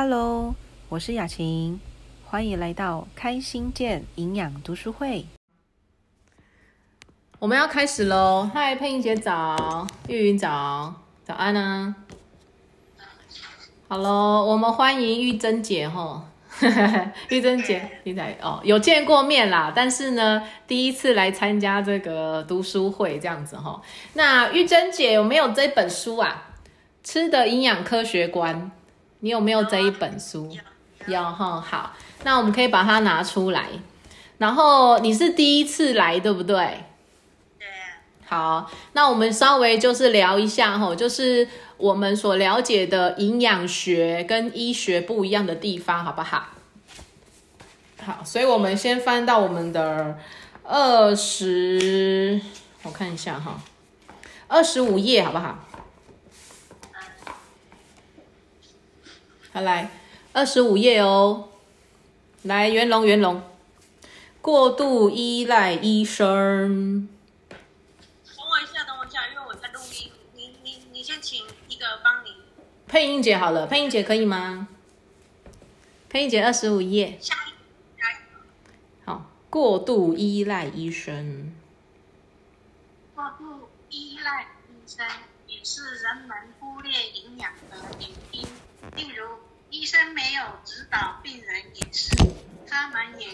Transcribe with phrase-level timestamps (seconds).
[0.00, 0.54] Hello，
[0.90, 1.80] 我是雅琴，
[2.24, 5.26] 欢迎来到开心健营养读书会。
[7.40, 8.48] 我们要开始喽！
[8.54, 10.94] 嗨，佩英姐早，玉云早，
[11.24, 11.96] 早安啊！
[13.88, 16.30] 好喽，我们欢迎玉珍姐哈，
[17.30, 23.82] 玉珍姐，你在哦，有见过面啦，但是呢，第一次来参加这个读书会这样子哈。
[24.12, 26.50] 那玉珍姐有没有这本书啊？
[27.02, 28.70] 吃的营养科学观。
[29.20, 30.50] 你有没有这一本书？
[31.06, 33.66] 有哈，好，那我们可以把它拿出来。
[34.38, 36.84] 然后你是第一次来，对不对？
[38.26, 46.48] 好，那我们稍微就是聊一下哈，就是我们所了解的营养学跟医学不一样的地方，好不好？
[48.04, 50.18] 好，所以我们先翻到我们的
[50.62, 52.38] 二十，
[52.82, 53.58] 我看一下哈，
[54.46, 55.58] 二十五页，好不好？
[59.60, 59.90] 来，
[60.32, 61.48] 二十五页哦。
[62.42, 63.42] 来，元龙，元龙，
[64.40, 67.08] 过度依赖医生。
[67.48, 67.58] 等
[68.48, 70.12] 我一下，等我一下，因为我在录音。
[70.34, 72.36] 你你你先请一个帮你
[72.86, 74.68] 配音姐好了，配音姐可以吗？
[76.08, 77.18] 配音姐二十五页。
[77.20, 81.52] 下一好，过度依赖医生。
[83.16, 85.04] 过度依赖医生
[85.48, 88.46] 也是人们忽略营养的原因，
[88.94, 89.26] 例如。
[89.88, 92.14] 医生没有指导病人饮食，
[92.68, 93.26] 他们也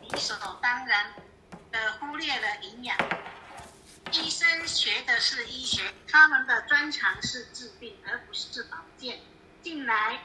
[0.00, 1.14] 理所当然
[1.70, 2.98] 的忽略了营养。
[4.10, 9.20] 医生学的是医学，他们的专长是治病，而不是保健。
[9.62, 10.18] 近来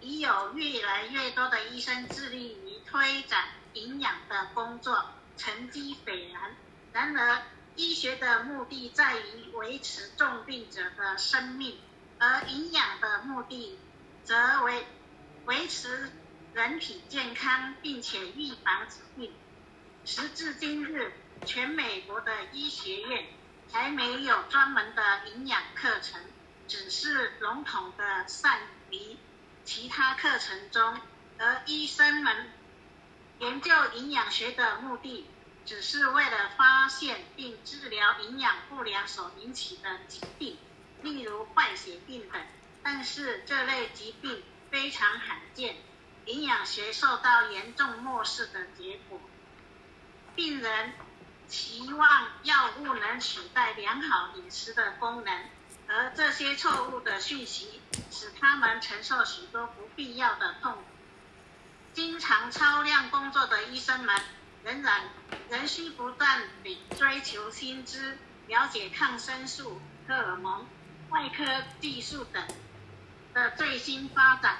[0.00, 5.04] 已有越来越多的医生致力于推展营养的工作，
[5.36, 6.56] 成绩斐然。
[6.94, 7.42] 然而，
[7.74, 11.78] 医学的目的在于维持重病者的生命，
[12.16, 13.78] 而营养的目的
[14.24, 14.86] 则为。
[15.46, 16.10] 维持
[16.54, 19.32] 人体健康，并且预防疾病。
[20.04, 21.12] 时至今日，
[21.44, 23.26] 全美国的医学院
[23.70, 26.20] 还没有专门的营养课程，
[26.66, 28.58] 只是笼统的散
[28.90, 29.16] 于
[29.64, 30.98] 其他课程中。
[31.38, 32.50] 而医生们
[33.38, 35.26] 研究营养学的目的，
[35.64, 40.58] 只是为了发现并治疗营养不良所引起的疾病，
[41.02, 42.42] 例如坏血病等。
[42.82, 44.42] 但是这类疾病。
[44.76, 45.74] 非常罕见，
[46.26, 49.18] 营养学受到严重漠视的结果。
[50.34, 50.92] 病人
[51.48, 55.44] 期望药物能取代良好饮食的功能，
[55.88, 60.80] 而这些错误的讯息使他们承受许多不必要的痛苦。
[61.94, 64.14] 经常超量工作的医生们
[64.62, 65.04] 仍然
[65.48, 70.66] 仍需不断地追求新知，了解抗生素、荷尔蒙、
[71.08, 72.46] 外科技术等。
[73.36, 74.56] 的最新发展，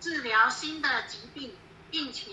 [0.00, 1.54] 治疗新的疾病，
[1.90, 2.30] 并且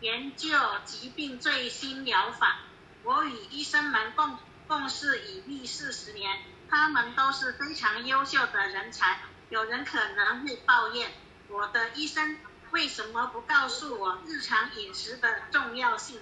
[0.00, 0.48] 研究
[0.84, 2.58] 疾病最新疗法。
[3.02, 6.38] 我与医生们共共事已历四十年，
[6.70, 9.18] 他们都是非常优秀的人才。
[9.50, 11.10] 有人可能会抱怨，
[11.48, 12.38] 我的医生
[12.70, 16.20] 为什么不告诉我日常饮食的重要性？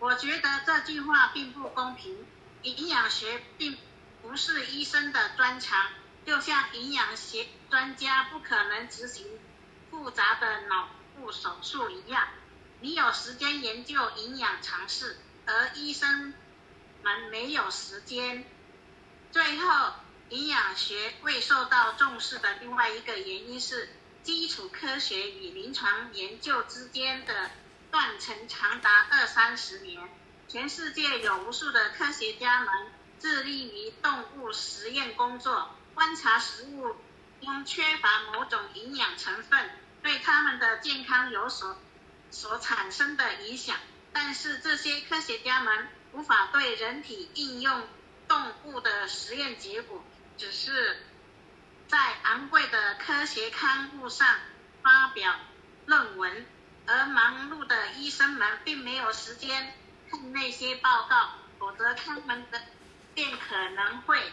[0.00, 2.26] 我觉得这句话并不公平。
[2.62, 3.78] 营养学并
[4.20, 5.86] 不是医生的专长。
[6.26, 9.24] 就像营养学专家不可能执行
[9.90, 12.26] 复杂的脑部手术一样，
[12.80, 15.16] 你有时间研究营养常识，
[15.46, 16.34] 而医生
[17.04, 18.44] 们没有时间。
[19.30, 19.92] 最后，
[20.30, 23.88] 营养学未受到重视的另外一个原因是，
[24.24, 27.52] 基础科学与临床研究之间的
[27.92, 30.02] 断层长达二三十年。
[30.48, 32.68] 全世界有无数的科学家们
[33.20, 35.70] 致力于动物实验工作。
[35.96, 36.94] 观察食物
[37.40, 39.70] 中缺乏某种营养成分
[40.02, 41.74] 对他们的健康有所
[42.30, 43.76] 所产生的影响，
[44.12, 47.88] 但是这些科学家们无法对人体应用
[48.28, 50.04] 动物的实验结果，
[50.36, 50.98] 只是
[51.88, 54.28] 在昂贵的科学刊物上
[54.82, 55.34] 发表
[55.86, 56.46] 论文，
[56.84, 59.72] 而忙碌的医生们并没有时间
[60.10, 62.60] 看那些报告，否则他们的
[63.14, 64.30] 便可能会。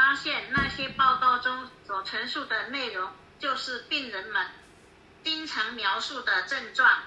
[0.00, 4.46] 发现那些报告中所陈述的内容，就是病人们
[5.22, 7.02] 经常描述的症状。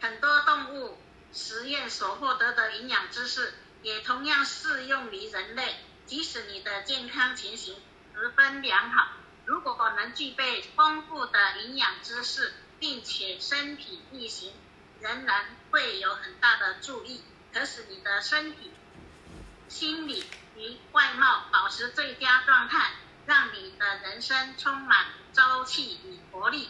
[0.00, 0.96] 很多动物
[1.32, 5.74] 实验所获得的营养知识，也同样适用于人类。
[6.06, 7.74] 即使你的健康情形
[8.14, 9.08] 十分良好，
[9.44, 14.52] 如果能具备丰富的营养知识，并且身体力行，
[15.00, 18.70] 仍然会有很大的助益，可使你的身体、
[19.68, 20.24] 心理。
[21.74, 22.92] 持最佳状态，
[23.26, 26.68] 让你的人生充满朝气与活力。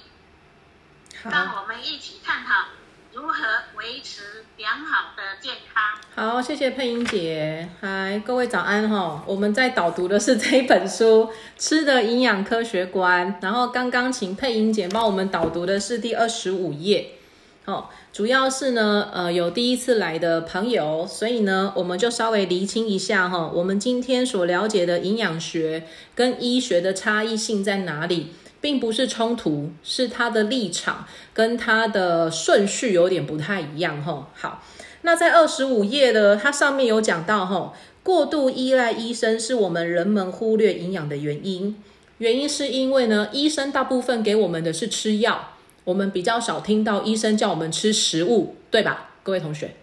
[1.25, 2.69] 让我们一起探讨
[3.13, 3.35] 如何
[3.77, 6.01] 维持良好的健康。
[6.15, 7.69] 好，谢谢配音姐。
[7.83, 9.23] 嗨，各位早安哈！
[9.27, 11.27] 我们在导读的是这一本书
[11.59, 17.19] 《吃的营养科学观》，然后刚刚请配音姐帮我们导读的是第二十五页。
[17.67, 25.85] 哦，主要是呢，呃，有第一次来的朋友，所以呢，我们就稍微厘清一下哈，我们今天所了解的营养学
[26.15, 34.29] 跟医学的差异性在哪里，并不是冲突，是它的立场跟它的顺序有点不太一样哈。
[34.35, 34.63] 好，
[35.01, 37.73] 那在二十五页的它上面有讲到哈，
[38.03, 41.83] 过度依赖医生是我们人们忽略营养的原因，
[42.19, 45.53] 原因是因为呢，医生大部分给我们的是吃药。
[45.85, 49.75] 我们比较少听到医生叫我们吃食物，对吧，各位同学？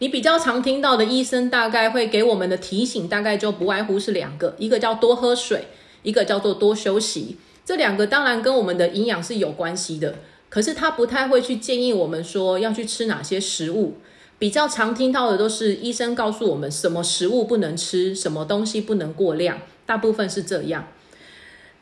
[0.00, 5.68] 你比较常听到的医生大概会给我们的提醒，大概就不外乎是两个，一个叫多喝水，
[6.02, 7.36] 一个叫做多休息。
[7.64, 10.16] 这两个当然跟我们的营养是有关系的，
[10.48, 13.94] 可是他不太会去建议我们说要去吃哪些食物。
[14.38, 20.86] 比较常听到的都是医生告诉我们什么食物不能吃，什么东西不能过量，大部分是这样。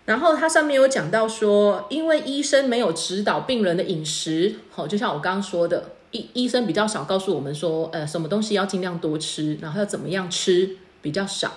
[0.07, 11.55] 然后它上面有讲到说，因为医生没有指导病人的饮食，好，就像我刚刚说的，医医生比较少告诉我们说，呃，什么东西要尽量多吃，然后要怎么样吃比较少，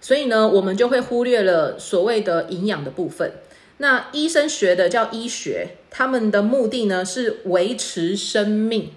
[0.00, 3.32] 所以呢，我们就会忽略了所谓的营养的部分。
[3.78, 8.90] 那医生学的叫医学，他们的目的呢是维持生命。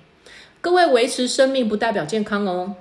[0.62, 2.76] 各位，维持生命不代表健康哦。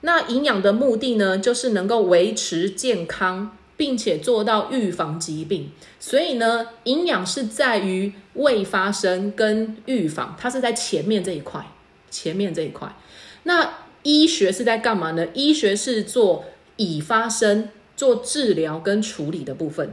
[0.00, 3.56] 那营养的目的呢，就是能够维持健康。
[3.78, 5.70] 并且做到预防疾病，
[6.00, 11.64] 所以呢，营养是在于未发生跟预防，它是在前面这一块，
[12.10, 12.92] 前面这一块。
[13.44, 13.72] 那
[14.02, 15.28] 医学是在干嘛呢？
[15.32, 19.92] 医学是做已发生、做治疗跟处理的部分。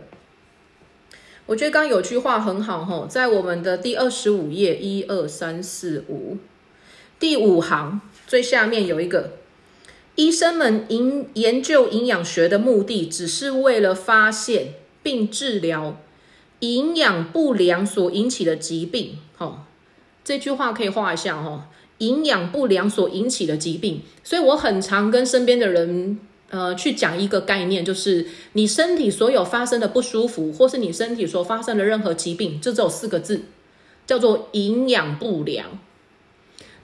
[1.45, 6.37] 我觉得刚刚有句话很好哈，在我们的第二十五页，一二三四五，
[7.19, 9.33] 第五行最下面有一个。
[10.15, 14.73] 医生们营研究营养学的目的，只是为了发现
[15.03, 15.97] 并治疗
[16.59, 19.17] 营养不良所引起的疾病。
[19.37, 19.65] 哈，
[20.23, 21.69] 这句话可以画一下哈。
[21.99, 26.19] 营养不良所引起的疾病，所以我很常跟身边的人，
[26.49, 33.43] 呃，去讲一个概念，就是你身体所有发生的不舒服，或是你身体所发生的任何疾病，这只有四个字，
[34.05, 35.79] 叫做营养不良。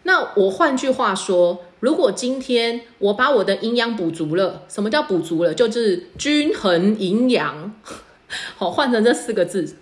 [0.03, 1.65] 那我换句话说。
[1.81, 5.51] 如果今天我把我的营养补足了，什么叫补足了？
[5.51, 7.73] 就是均衡营养。
[8.55, 9.77] 好，换成这四个字，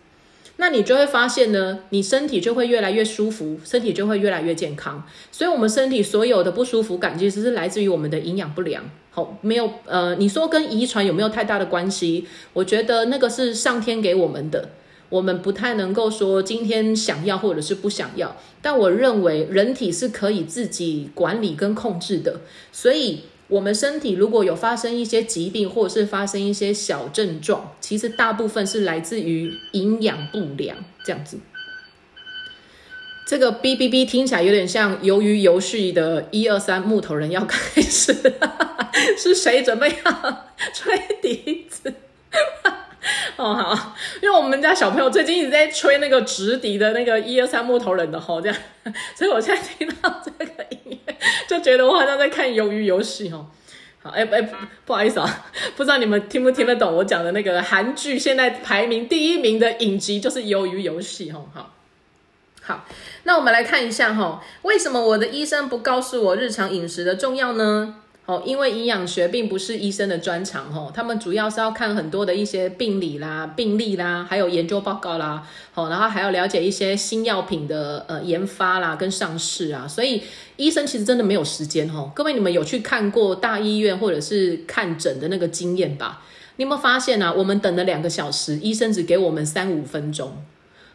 [0.56, 5.04] 那你就会发现呢，你身体就会越来越舒服，身体就会越来越健康。
[5.30, 8.90] 所以，我们身体所有的不舒服感，其实是来自于我们的营养不良。
[9.12, 12.26] 好，没有呃，你说跟遗传有没有太大的关系？
[12.54, 14.70] 我觉得那个是上天给我们的。
[15.10, 22.42] 我们不太能够说今天想要或者是不想要，但我认为人体是可以自己管理跟控制的。
[22.72, 31.40] 所以，我们身体如果有发生一些疾病，或者是发生一些小症状，其实大部分是来自于营养不良这样子。
[33.26, 38.16] 这个哔哔哔听起来有点像鱿鱼游戏的一二三木头人要开始，
[39.18, 41.94] 是谁准备要吹笛子？
[43.38, 48.58] 哦好，因为我们家小朋友最近一直在吹那个直笛的那个一二三木头人的吼，这样，
[49.16, 51.16] 所以我现在听到这个音乐，
[51.48, 53.48] 就觉得我好像在看鱿鱼游戏哦。
[54.02, 54.50] 好，哎哎，
[54.86, 61.46] 不好意思啊，不知道你们听不听得懂我讲的那个韩剧，现在排名第一名的影集就是鱿鱼游戏哦。
[61.54, 61.74] 好，
[62.62, 62.86] 好，
[63.24, 67.96] 那我们来看一下哈，为什么我的医生不告诉我日常饮食的重要呢？
[68.30, 75.42] 哦，因为营养学并不是医生的专长，吼，他们主要是要看很多的一些病理啦、病例啦，还有研究报告啦，
[75.74, 80.22] 好，然后还要了解一些新药品的呃研发啦跟上市啊，所以
[80.58, 86.22] 医生其实真的没有时间，吼，各位你们有去看过大医院或者是看诊的那个经验吧？
[86.58, 87.34] 你有没有发现啊？
[87.34, 90.46] 我们等了两个小时，医生只给我们三五分钟，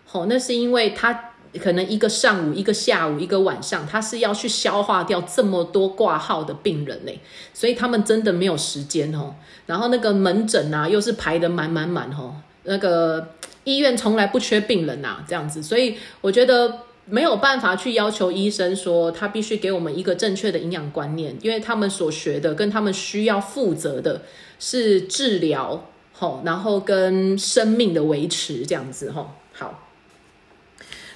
[0.07, 1.34] 好，那是因为他。
[1.63, 7.13] 可能一个上午、一个下午、一个晚上，他是要去消化掉这么多挂号的病人呢，
[7.53, 9.35] 所以他们真的没有时间哦。
[9.67, 12.35] 然后那个门诊啊，又是排的满满满哦。
[12.65, 13.29] 那个
[13.65, 24.23] 医院从来不缺病人呐，这样子，所以我觉得没有办法去要求医生说他必须给我们一个正确的营养观念，因为他们所学的跟他们需要负责的
[24.59, 29.84] 是治疗，吼，然后跟生命的维持这样子，吼，好。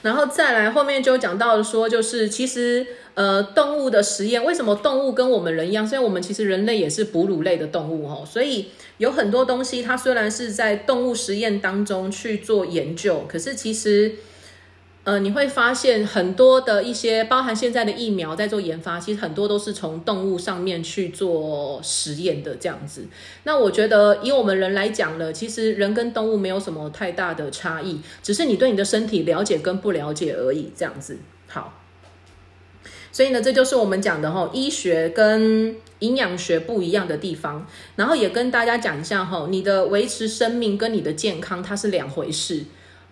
[0.08, 5.86] 然后再来后面就讲到说，就是其实呃动物的实验，为什么动物跟我们人一样？
[5.86, 14.12] 虽然我们其实人类也是哺乳类的动物哦，所以有很多东西它虽然是在动物实验当中去做研究，可是其实。
[15.08, 23.06] 呃，你会发现很多的一些，包含现在的疫苗在做研发，其实很多都是从动物上面去做实验的这样子。
[23.44, 30.70] 那我觉得以我们人来讲呢，其实人跟动物没有什么太大的差异，只是你对你的身体了解跟不了解而已。
[30.76, 31.72] 这样子，好。
[33.10, 37.66] 所以呢，这就是我们讲的哈，医学跟营养学不一样的地方。
[37.96, 42.66] 然后也跟大家讲一下哈，你的维持生命跟你的健康它是两回事。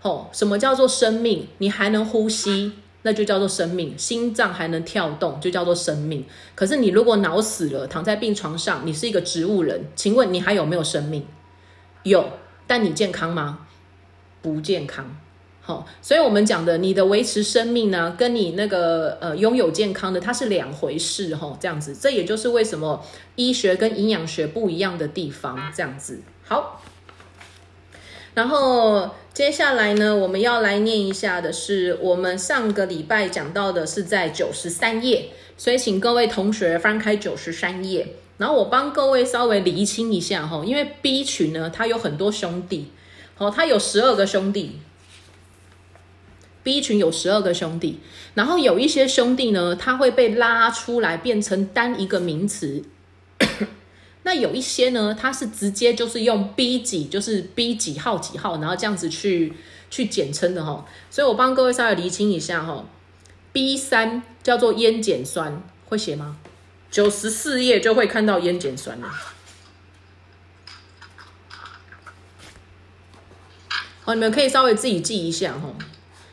[0.06, 1.48] 哦，什么叫做生命？
[1.58, 2.70] 你还能呼吸，
[3.02, 6.24] 那就叫做生命；心脏还能跳动，就叫做生命。
[6.54, 11.26] 可是你如果脑死了，躺在病床上，你是一个植物人，请问你还有没有生命？
[12.04, 12.24] 有，
[12.68, 13.66] 但你健康吗？
[14.40, 15.16] 不健康。
[15.60, 21.34] 好，所以我们讲的你的维持生命呢，跟你那个呃拥有健康的，它是两回事。
[21.34, 25.72] 哈，这样子，这也就是为什么医学跟营养学不一样的地方。
[25.74, 26.80] 这样子，好。
[28.36, 42.90] 然后接下来呢，我们要来念一下的是我们上个礼拜讲到的，是在九十三页，所以请各位同学翻开九十三页，然后我帮各位稍微厘清一下哈，因为 B 群呢，它有很多兄弟，
[43.38, 44.80] 哦，它有十二个兄弟
[46.62, 48.00] ，B 群有十二个兄弟，
[48.34, 52.84] 然后有一些兄弟呢，它会被拉出来变成单一个名词。
[54.26, 59.52] 那有一些呢，它是直接就是用 B 几，就是 B 几号几号，然后这样子去
[59.88, 60.84] 去简称的哈。
[61.08, 62.84] 所以我帮各位稍微厘清一下哈。
[63.52, 66.38] B 三叫做烟碱酸，会写吗？
[66.90, 69.08] 九十四页就会看到烟碱酸了。
[74.00, 75.72] 好，你们可以稍微自己记一下哈。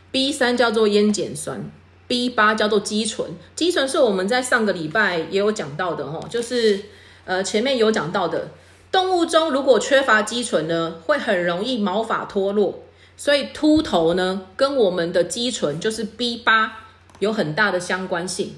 [0.10, 1.70] B 三叫做烟碱酸
[2.08, 3.38] ，B 八叫做肌醇。
[3.56, 6.86] 肌醇是我们在上个礼拜也有讲到的哈，就是。
[7.26, 8.50] 呃，前面有讲到的，
[8.92, 12.84] 动物中如果缺乏肌醇呢，会很容易毛发脱落，
[13.16, 16.80] 所以秃头呢，跟我们的肌醇就是 B 八
[17.20, 18.56] 有很大的相关性，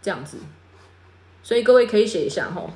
[0.00, 0.38] 这样子，
[1.42, 2.70] 所以各位可以写一下哈。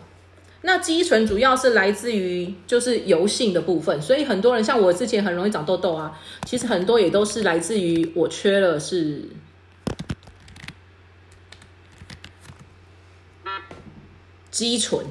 [0.61, 9.23] 那肌醇主要是来自于就是油性的部分，所以很多人像我之前很容易长痘痘啊，其实很多也都是来自于我缺了是。
[14.56, 15.04] 肌醇，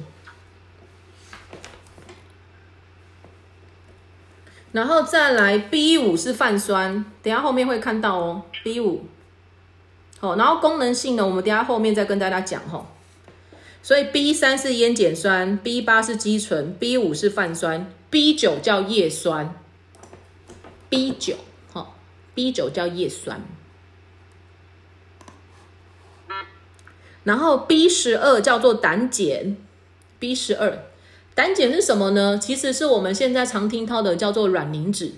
[4.72, 8.42] 然后再来 B 五是泛酸，等下后面会看到哦。
[8.64, 9.06] B 五，
[10.18, 12.88] 好，然后功能性呢，我们等下后面再跟大家讲哈。
[13.84, 19.54] 所以 B 三是烟碱酸，B 八是肌醇，B 五是泛酸，B 九叫叶酸
[20.88, 21.36] ，B 九，
[21.72, 21.94] 哈
[22.34, 23.40] ，B 九叫叶酸。
[27.26, 29.56] 然后 B 十二叫做胆碱
[30.20, 30.84] ，B 十二，
[31.34, 32.38] 胆碱是什么呢？
[32.38, 35.10] 其实是我们现在常听到的叫做卵磷脂。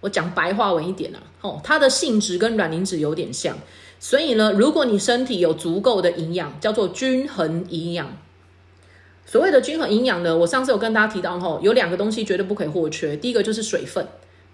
[0.00, 3.58] 我讲白话文一点啊，哦，它的性质跟卵磷脂有点像。
[3.98, 8.16] 所以呢，如果你身体有足够的营养，叫做均衡营养。
[9.26, 13.14] 所谓的均衡营养呢，我上次有跟大家提到，吼，有两个东西绝对不可以或缺。
[13.14, 14.08] 第一个就是水分，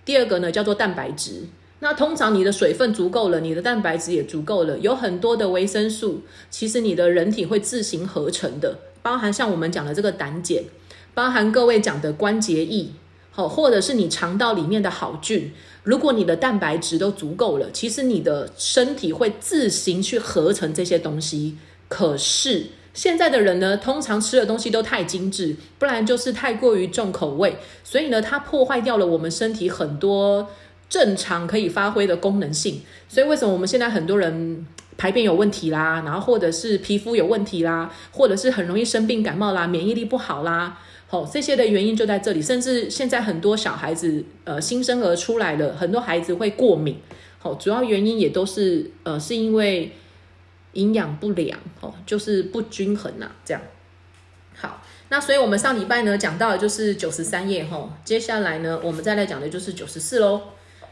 [0.05, 1.45] 第二个呢叫做蛋白质。
[1.81, 10.65] 那通常你的水分足够了，你的蛋白质也足够了，有很多的维生素，其实你的人体会自行合成的，包含像我们讲的这个胆碱，
[11.13, 12.89] 包含各位讲的关节液，
[13.31, 15.53] 好，或者是你肠道里面的好菌，
[15.83, 21.59] 如果你的蛋白质都足够了，其实你的身体会自行去合成这些东西。
[21.89, 30.49] 可是现在的人呢，通常吃的东西都太精致，不然就是太过于重口味，所以呢，它破坏掉了我们身体很多。
[30.89, 34.67] 正常可以发挥的功能性，所以为什么我们现在很多人
[34.97, 40.79] 排便有问题啦，然后或者是皮肤有问题啦，或者是很容易生病感冒啦，免疫力不好啦，
[41.09, 42.41] 好这些的原因就在这里。
[42.41, 46.97] 甚至现在很多小孩子，呃，新生儿出来了，很多孩子会过敏，
[47.39, 49.93] 好，主要原因也都是呃，是因为
[50.75, 53.61] 营养不良，哦，就是不均衡呐，这样。
[54.55, 60.41] 好，那所以我们上礼拜呢讲到的就是九十三页，吼，接下来呢我们再来讲的就是九十四喽。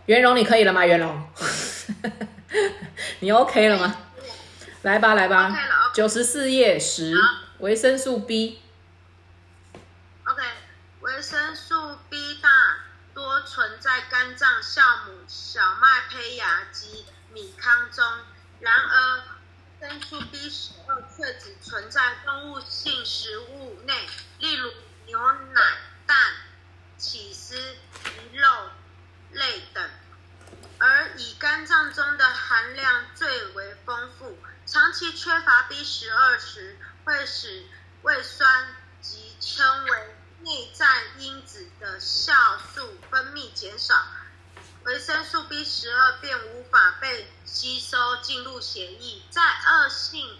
[0.06, 0.84] 袁荣，你可以了吗？
[0.84, 1.28] 袁荣，
[3.20, 3.96] 你 OK 了吗？
[4.82, 5.50] 来吧，来吧。
[5.94, 7.16] 九十四页十，
[7.58, 8.60] 维生素 B。
[10.24, 10.42] OK，
[11.00, 12.50] 维生素 B 大
[13.14, 18.04] 多存在肝脏酵母、小麦胚芽及米糠中，
[18.60, 19.22] 然而
[19.80, 23.94] 维生素 B 十二却只存在动物性食物内，
[24.40, 24.70] 例如
[25.06, 25.18] 牛
[25.54, 25.62] 奶、
[26.06, 26.16] 蛋、
[26.98, 27.56] 起司、
[28.32, 28.46] 鱼肉。
[29.34, 29.90] 类等。
[30.78, 34.36] 而乙肝脏中的含量最为丰富
[34.66, 37.64] 长期缺乏 b 十二时会使
[38.02, 38.66] 胃酸
[39.00, 40.86] 及称为内在
[41.18, 42.32] 因子的酵
[42.74, 43.94] 素分泌减少
[44.84, 49.22] 维生素 b 十二便无法被吸收进入血液。
[49.30, 50.38] 在恶性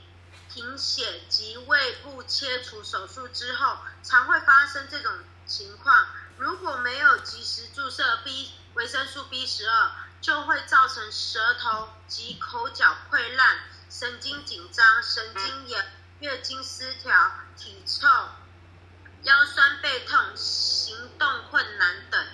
[0.53, 5.13] 贫血及胃部切除手术之后常会发生这种
[5.47, 6.07] 情况。
[6.37, 9.91] 如果没有及时注射 b 维生素 B 十二，
[10.21, 17.13] 就会造成舌头及口角溃烂、神经紧张、神经炎、月经失调、
[17.57, 18.09] 体臭。
[19.23, 22.27] 腰酸背痛、行动困难等，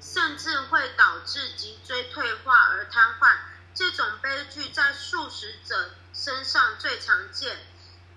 [0.00, 3.36] 甚至会导致脊椎退化而瘫痪。
[3.74, 7.58] 这种悲剧在素食者身上最常见。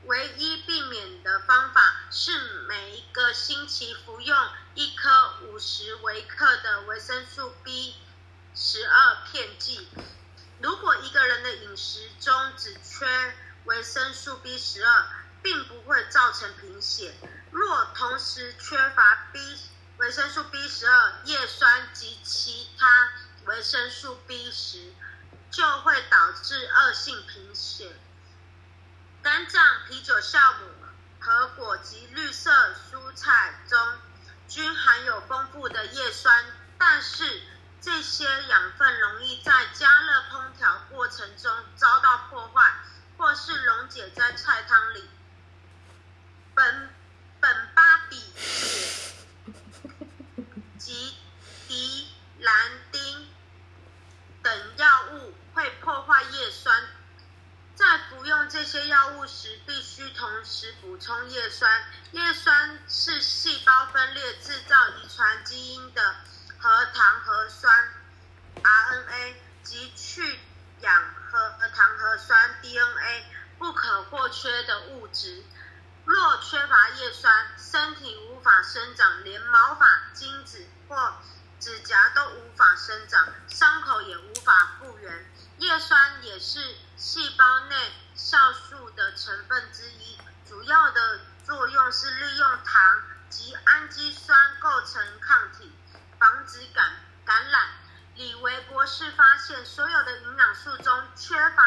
[0.06, 2.32] 唯一避免的方法是
[2.68, 5.10] 每一个星期服用一颗
[5.44, 7.96] 五十微克的维生素 B
[8.56, 9.88] 十二片剂。
[10.62, 13.06] 如果一个人的饮食中只缺
[13.66, 15.08] 维生素 B 十二，
[15.44, 17.14] 并不会造成贫血。
[17.52, 19.40] 若同时缺乏 B
[19.98, 23.12] 维生素 B 十二、叶酸及其他
[23.46, 24.94] 维生素 B 十，
[25.52, 27.96] 就会导致恶性贫血。
[29.22, 30.70] 肝脏、啤酒、酵母
[31.20, 33.78] 和果及绿色蔬菜中
[34.48, 36.46] 均含有丰富的叶酸，
[36.78, 37.42] 但是
[37.82, 42.74] 这些养分容易在加热烹调过程中遭到破坏，
[43.18, 45.10] 或是溶解在菜汤里。
[46.56, 46.88] 苯
[47.42, 48.42] 苯巴比妥
[50.78, 51.18] 及
[51.68, 52.08] 迪
[52.40, 53.28] 兰丁
[54.42, 56.82] 等药物会破坏叶酸，
[57.80, 61.82] 在服用这些药物时，必须同时补充叶酸。
[62.12, 66.16] 叶酸是细胞分裂制造遗传基因的
[66.60, 67.74] 核糖核酸
[68.62, 70.42] （RNA） 及去
[70.82, 70.94] 氧
[71.32, 73.24] 核糖核酸 （DNA）
[73.58, 75.42] 不可或缺的物质。
[76.04, 81.14] 若缺乏叶酸，身体无法生长，连毛发、精子或
[81.62, 85.32] 指甲都无法生长，伤口也无法复原。
[85.60, 87.76] 叶酸也是细胞内
[88.14, 92.82] 酵素的成分之一，主要的作用是利用糖
[93.30, 95.72] 及氨基酸构成抗体，
[96.20, 96.86] 防止感
[97.24, 97.62] 感染。
[98.18, 101.64] 李维博士发现，所有的营养素中缺乏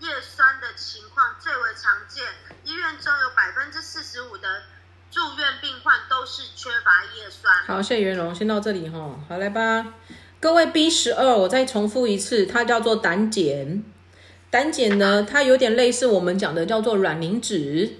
[0.00, 2.26] 叶酸的情况最为常见。
[2.64, 4.64] 医院中有百分之四十五的
[5.10, 7.64] 住院病患都是缺乏叶酸。
[7.66, 9.18] 好，谢谢袁荣，先到这里哈。
[9.30, 9.94] 好，来吧，
[10.38, 13.82] 各位 B 十二，我再重复一次，它叫做胆碱。
[14.50, 17.90] 胆碱呢，它有点类似我们讲的叫做卵磷脂。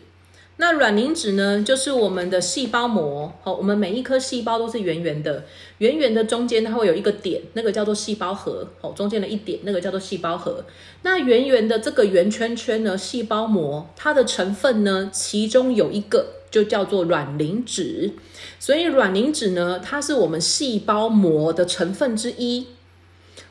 [0.61, 3.33] 那卵磷脂呢，就是我们的细胞膜。
[3.43, 5.45] 好，我们每一颗细胞都是圆圆的，
[5.79, 8.67] 圆圆的中间它会有一个点，那个叫做细胞核。
[8.81, 10.65] 好，中间的一点，那个叫做细胞核。
[11.03, 18.15] 那圆圆的这个圆圈圈呢，细胞膜，它的成分呢，其中有一个就叫做卵磷脂。
[18.59, 22.67] 所以卵磷脂呢，它是我们细胞膜的成分之一。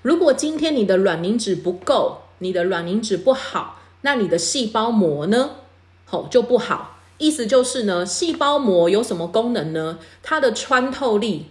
[0.02, 5.52] 如果今天你的卵磷脂不够，你的卵磷脂不好，那你的细胞膜呢，
[6.06, 7.00] 好就不好。
[7.18, 9.98] 意思就是呢，细胞膜有什么功能呢？
[10.22, 11.48] 它的穿透力。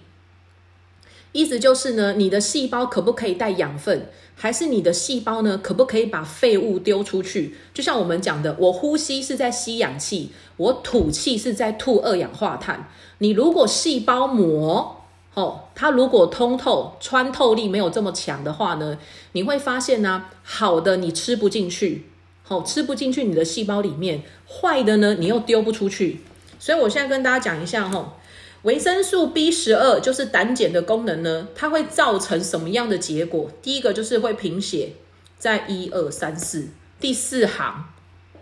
[1.33, 7.57] 意思就是呢，你的细胞可不可以带养分，还是你的细胞呢，可不可以把废物丢出去？
[7.75, 12.89] 就像我们讲的，我呼吸是在吸氧气，我吐气是在吐二氧化碳。
[13.19, 14.96] 你如果细胞膜
[15.37, 18.99] 哦，它如果通透、穿透力没有这么强的话呢，
[19.33, 22.07] 你会发现呢，好的你吃不进去。
[22.43, 26.21] 好，吃不进去你的细胞里面，坏的呢，你又丢不出去。
[26.59, 28.15] 所以我现在跟大家讲一下哈，
[28.63, 33.51] 维生素 B 十二就是胆碱的功能呢，它会造成什么样的结果？
[33.61, 34.93] 第一个就是会贫血，
[35.39, 36.69] 在一二三四
[36.99, 37.85] 第四行，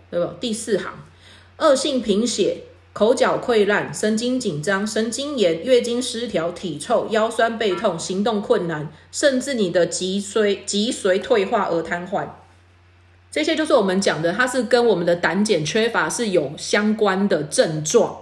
[0.09, 0.31] 对不？
[0.39, 0.93] 第四行，
[1.57, 2.61] 恶性贫血、
[2.95, 12.25] 口角溃烂、神经紧张、神经炎、月经失调、体臭、腰酸背痛、行动困难，甚至你的脊髓脊髓退化而瘫痪。
[13.29, 18.19] 这些就是我们讲的，它是跟我们的胆碱缺乏是有相关的症状，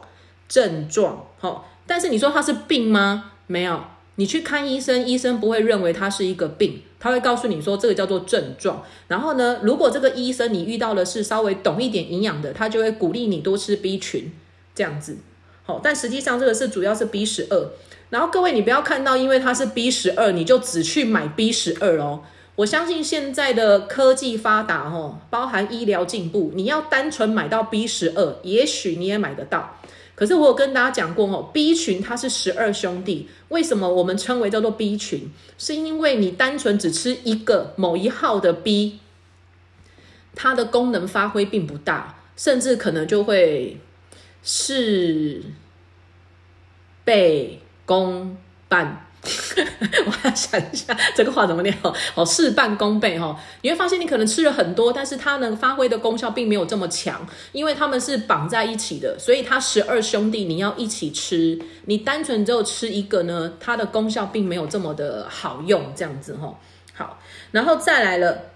[0.50, 1.28] 症状。
[1.38, 3.34] 好，但是你说它是病吗？
[3.46, 3.80] 没有，
[4.16, 8.84] 你去看医生，医生不会认为它是一个病，他会告诉你说这个叫做症状。
[9.08, 14.32] 然后呢，如果这个医生你遇到的是稍微懂一点营养的，他就会鼓励你多吃 B 群
[14.76, 15.18] 这样子。
[15.64, 17.70] 好，但实际上这个是主要是 B 十二。
[18.10, 22.22] 然后各位你不要看到，因为它是 B 十二，你就只去买 B 十二哦。
[22.56, 29.80] 我相信现在的科技发达，哦，包含医疗进步，你要单纯买到 B 十二，也许你也买得到。
[30.14, 35.32] 可是我有跟大家讲过，哦，B 群它是十二兄弟，为什么我们称为叫做 B 群？
[35.58, 39.00] 是因为你单纯只吃一个某一号的 B，
[40.36, 43.80] 它的功能发挥并不大，甚至可能就会
[44.44, 45.42] 事
[47.04, 49.08] 倍功半。
[49.26, 53.34] 我要想一下这个话怎么念哦，哦，事半功倍哈。
[53.62, 66.60] 你会发现你可能吃了很多，但是它能发挥的功效并没有这么强，因为他们是绑在一起的，所以它十二兄弟你要一起吃，你单纯只有吃一个呢，它的功效并没有这么的好用，这样子哈。
[66.94, 67.18] 好，
[67.52, 68.50] 然后再来了，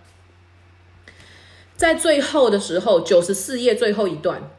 [1.77, 4.51] 在最后的时候，九十四页最后一段。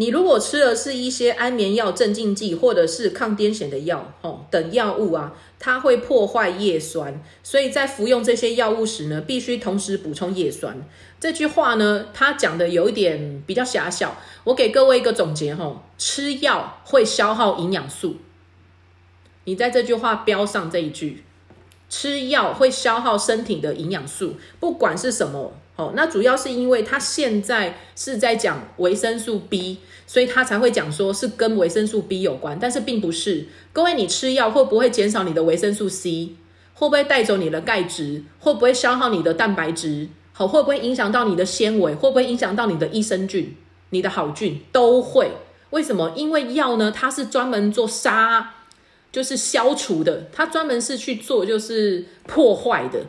[0.00, 10.76] 你如果吃的是一些安眠药、镇静剂或者是抗癫痫的药，吼等药物啊，它会破坏叶酸，所以在服用这些药物时呢，必须同时补充叶酸。
[11.18, 18.18] 这句话呢，它讲的有一点比较狭小，我给各位一个总结，吼，吃药会消耗营养素。
[19.46, 21.24] 你在这句话标上这一句，
[21.88, 25.54] 吃药会消耗身体的营养素，不管是什么。
[25.78, 33.46] 哦，那主要是因为他现在是在讲维生素 B，所以他才会讲说是跟维生素 B 有关，但是并不是。
[33.72, 36.34] 各位，你吃药会不会减少你的维生素 C？
[36.74, 38.24] 会不会带走你的钙质？
[38.40, 40.08] 会不会消耗你的蛋白质？
[40.32, 41.94] 好，会不会影响到你的纤维？
[41.94, 43.54] 会不会影响到你的益生菌、
[43.90, 44.60] 你的好菌？
[44.72, 45.30] 都会。
[45.70, 46.12] 为什么？
[46.16, 48.54] 因为药呢，它是专门做杀，
[49.12, 53.06] 就是消除的，它专门是去做就是破坏的。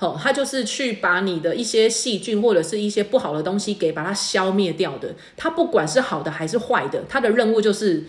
[0.00, 5.16] 好，它就是去把你的一些细菌或者是一些不好的东西给把它消灭掉的。
[5.36, 8.04] 它不管是好的还是坏的，它的任务就是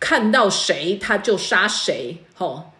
[0.00, 2.24] 看到谁他就杀谁。
[2.34, 2.70] 吼，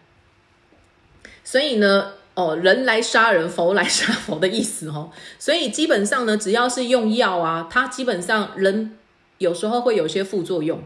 [1.43, 4.89] 所以呢，哦，人来杀人，佛来杀佛的意思。
[4.89, 8.97] 哦，所以基本上呢，只要是用药啊，它基本上人
[9.37, 10.81] 有时候会有些副作用。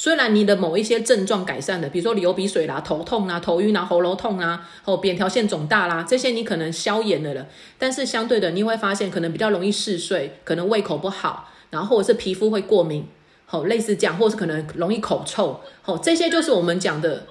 [0.00, 7.46] 虽然你的某一些症状改善了，比如说流鼻水啦、头痛啦、头晕啊、喉咙痛啊，或扁桃腺肿大啦，这些你可能消炎了了，
[7.78, 13.06] 但是相对的，你会发现可能比较容易嗜睡，可能胃口不好，然后或者是皮肤会过敏，
[13.44, 17.26] 好，类似这样，或是可能容易口臭，好，这些就是我们讲的，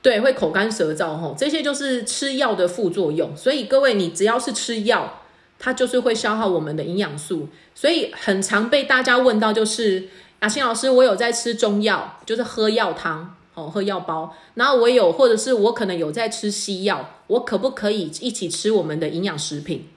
[0.00, 3.36] 对，会口干舌燥，吼，这些就是吃药的副作用。
[3.36, 5.22] 所以各位，你只要是吃药，
[5.58, 10.08] 它就是会消耗我们的营养素，所以很常被大家问到就是。
[10.44, 14.36] 雅欣老师，我有在吃中药，就是喝药汤，哦，喝药包。
[14.52, 19.88] 然后我有，或者是我可能有在吃西药，我可不可以一起吃我们的营养食品？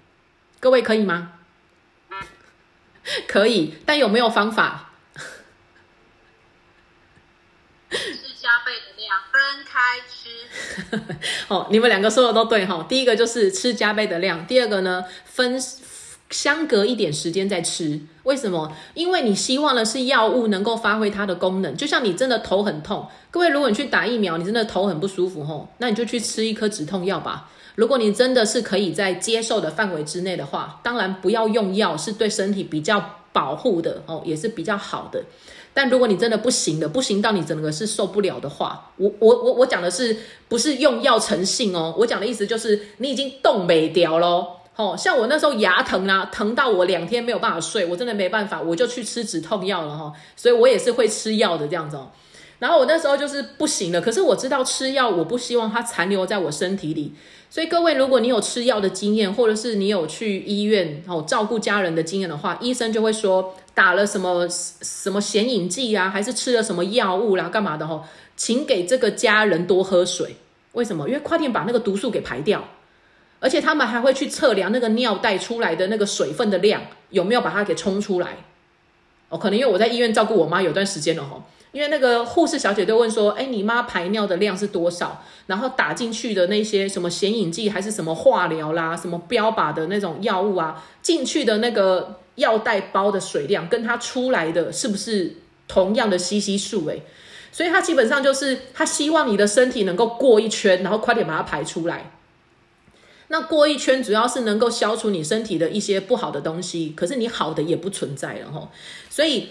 [0.61, 1.33] 各位可以吗？
[3.27, 4.91] 可以，但有没有方法？
[7.91, 7.97] 是
[8.39, 10.29] 加倍的量，分开吃。
[11.53, 12.85] 哦，你们两个说的都对哈。
[12.87, 15.61] 第一个就是吃加倍的量，第二个呢，分。
[16.29, 18.75] 相隔一点时间再吃，为什么？
[18.93, 21.75] 因为你希望的是药物能够发挥它的功能。
[21.77, 27.49] 就像你真的头很痛，各位，如果你去打疫苗，你真的头很不舒服吼，那你就去吃一颗止痛药吧。
[27.75, 35.23] 如果你真的是可以在接受的范围之内的话，当然不要用药是对身体比较保护的哦，也是比较好的。
[35.73, 40.17] 但如果你真的不行的，不行到你整个是受不了的话，我我我我讲的是
[40.49, 41.93] 不是用药成性哦？
[41.99, 44.56] 我讲的意思就是你已经动没掉喽。
[44.77, 50.13] 哦，像我那时候牙疼啊，疼到我两天没有办法睡，我真的没办法，我就去吃止痛药了哈。
[50.35, 52.11] 所以我也是会吃药的这样子哦。
[52.59, 57.13] 然后我那时候就是不行了，可是我知道吃药，我不希望它残留在我身体里。
[57.49, 68.03] 所以各位，如果你有吃药的经验，或者是你有去医院哦照顾家人的经验的话，医生就会说打了什么什么显影剂啊，还是吃了什么药物啦，干嘛的哈？
[68.35, 70.35] 请给这个家人多喝水。
[70.73, 71.07] 为什么？
[71.07, 72.63] 因为快点把那个毒素给排掉。
[73.39, 78.37] 而且他们还会去测量那个尿袋出来的那个水分的量有没有把它给冲出来。
[79.29, 85.21] 哦，可能因为我在医院照顾我妈有段时间了哈，因为那个护士小姐都问说，哎，你妈排尿的量是多少？
[85.47, 95.35] 然后打进去的那些什么显影剂还是什么化疗啦，什么标靶的那种药物啊，进去的那个药袋包的水量跟它出来的是不是
[95.67, 96.87] 同样的吸吸数？
[96.87, 97.03] 诶，
[97.51, 102.11] 所以他基本上就是他希望你的身体能够过一圈，然后快点把它排出来。
[103.29, 108.71] 那过一圈主要是能够消除你身体的一些不好的东西，可是你好的也不存在了哈。
[109.09, 109.49] 所以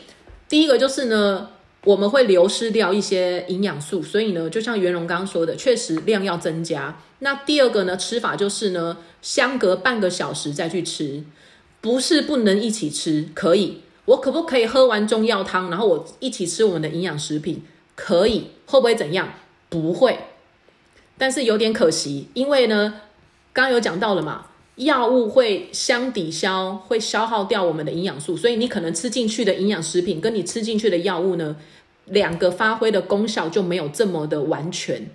[0.48, 1.50] 第一个就是呢，
[1.84, 6.98] 我们会流失掉一些营养素，所以呢，就像袁荣刚刚说的，确实量要增加。
[7.18, 11.24] 那第二个呢，吃法就是呢，相隔半个小时再去吃，
[11.82, 13.82] 不是不能一起吃，可以。
[14.06, 17.62] 我可不可以喝完中药汤，然后我一起吃我们的营养食品？
[17.94, 19.34] 可以，会不会怎样？
[19.68, 20.18] 不会，
[21.18, 23.02] 但是有点可惜，因为呢。
[23.64, 31.56] 刚有讲到了嘛，药物会相抵消，会消耗掉我们的营养素，所以你可能吃进去的营养食品跟你吃进去的药物呢，
[32.04, 35.08] 两个发挥的功效就没有这么的完全。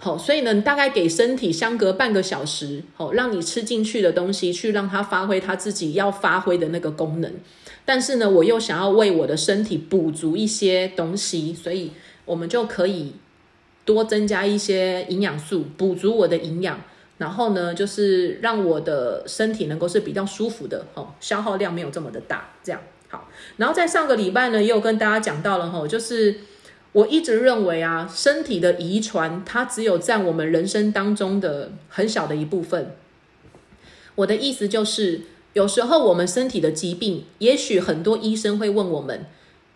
[0.00, 7.32] 好，所以呢，大概给身体相隔半个小时，好，让你吃进去的东西去让它发挥它自己要发挥的那个功能。
[7.84, 11.92] 但是呢，我又想要为我的身体补足一些东西，所以
[12.24, 13.12] 我们就可以
[13.84, 16.80] 多增加一些营养素，补足我的营养。
[17.18, 23.28] 然后呢，就是让我的身体能够是比较舒服的，哦，消耗量没有这么的大，这样好。
[23.56, 26.36] 然后在上个礼拜呢，也有跟大家讲到了，哈，就是
[26.92, 32.94] 我一直认为啊，身体的遗传它只有占我们人生当中的很小的一部分。
[34.14, 35.22] 我的意思就是，
[35.54, 39.26] 有时候我们身体的疾病，也许很多医生会问我们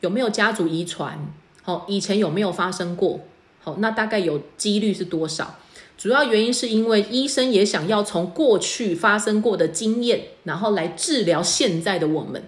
[0.00, 1.18] 有没有家族遗传，
[1.62, 3.20] 好，以前有没有发生过，
[3.60, 5.58] 好，那大概有几率是多少？
[6.02, 12.42] 主要原因是因为医生也想要从过去发生过的经验，然后来治疗现在的我们。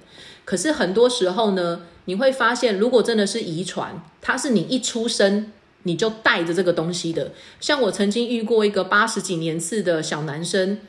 [0.45, 5.53] 可是很多时候呢，你会发现，如果真的是遗传，它是你一出生
[5.85, 7.31] 你就带着这个东西的。
[7.61, 10.81] 像我曾经遇过一个八十几年次的小男生，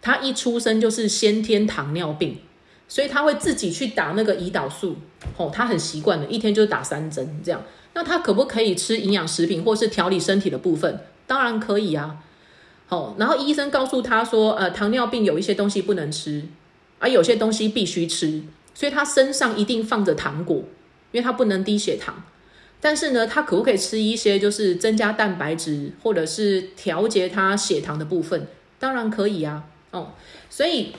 [0.00, 2.38] 他一出生就是先天糖尿病，
[2.88, 4.96] 所以他会自己去打那个胰岛素。
[5.36, 7.62] 哦，他很习惯的，一天就打三针这样。
[7.92, 10.98] 那他可不可以吃营养食品或是调理身体的部分？
[11.28, 12.16] 当然可以啊，
[12.88, 16.42] 好，然后医生告诉他说，呃，糖尿病有一些东西不能吃，
[16.98, 18.42] 而有些东西必须吃，
[18.74, 20.56] 所以他身上一定放着糖果，
[21.12, 22.24] 因为他不能低血糖。
[22.80, 28.46] 但是呢，他可不可以吃一些就是增加蛋白质或者是调节他血糖的部分？
[28.78, 30.12] 当然可以啊，哦，
[30.48, 30.92] 所以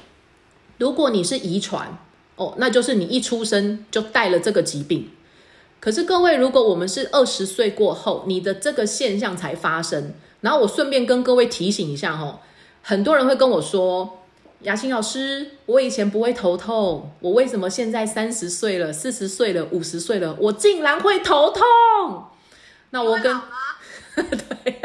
[0.78, 1.98] 如果你是遗传，
[2.36, 5.10] 哦，那就是你一出生就带了这个疾病。
[5.80, 12.40] 可是各位，如果我们是二十岁过后，你的这个现象才发生，然后我顺便跟各位提醒一下哦，
[12.82, 14.20] 很多人会跟我说，
[14.64, 21.64] 雅欣老师，我以前不会头痛，我为什么现在三十岁了、四十岁了、五十岁了，我竟然会头痛？
[22.90, 23.42] 那我跟，
[24.16, 24.82] 对，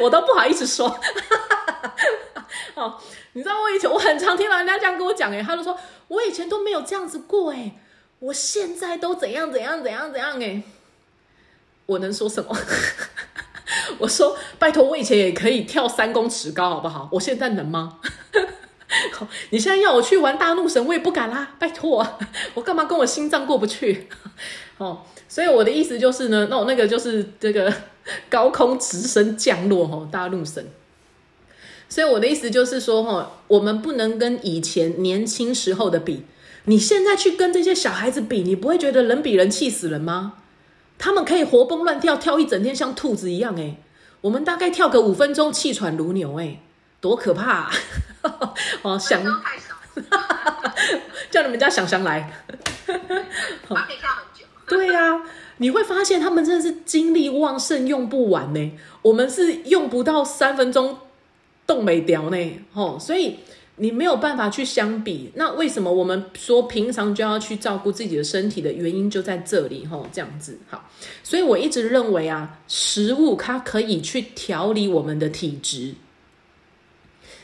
[0.00, 0.88] 我都不好意思说，
[2.74, 2.98] 哦，
[3.34, 7.76] 你知道我以前我很常听到人家这样跟我讲，哎，他就说我以前都没有这样子过，哎。
[8.24, 10.62] 我现在都怎样怎样怎样怎样哎，
[11.84, 12.56] 我能说什么？
[13.98, 17.06] 我说拜托，我以前也可以跳三公尺高，好不好？
[17.12, 17.98] 我现在能吗？
[19.50, 21.54] 你现在要我去玩大怒神，我也不敢啦。
[21.58, 22.06] 拜托，
[22.54, 24.08] 我干嘛跟我心脏过不去？
[24.78, 27.70] 哦，所以我的意思就是呢，那我那个就是这个
[28.30, 30.66] 高空直升降落哈，大怒神。
[31.90, 36.24] 所以我的意思就是说哈，我们不能跟以前年轻时候的比。
[36.66, 40.34] 你现在去跟这些小孩子比，你不会觉得人比人气死人吗？
[40.96, 43.76] 他们可以活蹦乱跳，跳一整天像兔子一样，哎，
[44.22, 46.60] 我们大概跳个五分钟，气喘如牛，哎，
[47.00, 47.70] 多可怕！
[48.82, 49.22] 哦，想
[51.30, 52.32] 叫你们家想想来，
[52.86, 54.46] 他可以跳很久。
[54.66, 55.20] 对呀，
[55.58, 58.72] 你会发现他们真的是精力旺盛，用不完呢。
[59.02, 60.98] 我们是用不到三分钟
[61.66, 63.40] 动没掉呢，哦，所以。
[63.76, 70.58] 你没有办法去相比，那为什么我们说平常就要去照顾自己的身体的原因就在这里吼，这样子。
[70.70, 70.88] 好，
[71.24, 75.94] 所以我一直认为啊，食物它可以去调理我们的体质，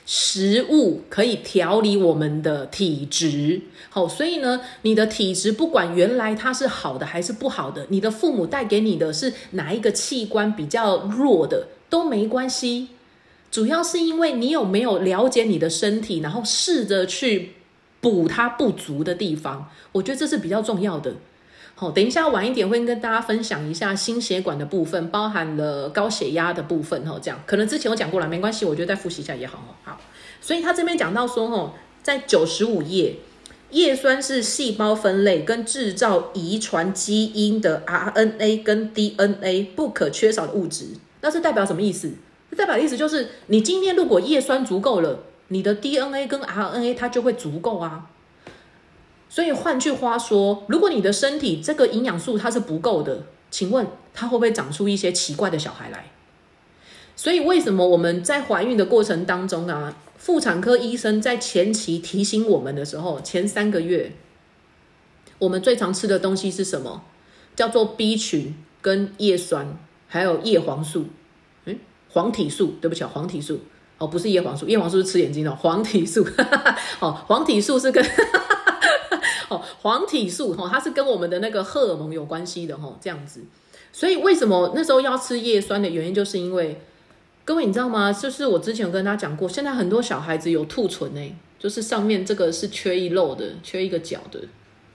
[0.06, 12.90] 食物可以调理我们的体质，好，所以呢，你的体质不管原来它是好的还是不好的，你的父母带给你的是哪一个器官比较弱的都没关系。
[13.50, 17.54] 主要是因为你有没有了解你的身体，然后试着去
[18.00, 21.14] 补它不足的地方，我觉得这是比较重要的。
[21.74, 27.04] 好，等一下晚一点会跟大家分享一下心血管的部分，包含了高血压的部分。
[27.06, 29.76] 哈，这样可能之前我讲过了，没关系，我觉得再复习一下也好。
[29.82, 29.98] 好，
[30.40, 33.16] 所以他这边讲到说，哈，在九十五页，
[33.70, 40.88] 叶酸是细胞分类跟制造遗传基因的 RNA 跟 DNA 不可缺少的物质。
[41.22, 42.12] 那是代表什么意思？
[42.56, 48.10] 代表的意思就是，你今天如果叶酸足够了，你的 DNA 跟 RNA 它就会足够啊。
[49.28, 56.10] 所以换句话说，如果你的身体这个营养素它是不够的，请问它会不会长出一些奇怪的小孩来？
[57.14, 64.12] 所以为什么我们在怀孕的过程当中啊，妇产科医生在前期提醒我们的时候，前三个月，
[65.38, 67.04] 我们最常吃的东西是什么？
[67.54, 69.76] 叫做 B 群跟叶酸，
[70.08, 71.06] 还有叶黄素。
[72.12, 73.60] 黄体素，对不起啊，黄体素
[73.98, 76.26] 哦，不是叶黄素，叶黄素是吃眼睛的，黄体素
[77.00, 78.04] 哦，黄体素是跟
[79.48, 83.42] 哦，黄体素哦，它是跟我们的那个荷尔蒙有关系的哈，这样子。
[83.92, 86.80] 所以为什么那时候要吃叶酸的原因，就是因为
[87.44, 88.12] 各位你知道吗？
[88.12, 94.40] 就是我之前有跟大家讲过，现在很多小孩子有兔唇诶，就是上面这个是缺一漏的，缺一个角的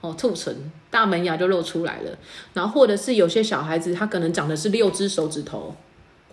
[0.00, 2.18] 哦，兔唇大门牙就露出来了。
[2.54, 5.74] 然后或者是有些小孩子他可能长的是六只手指头。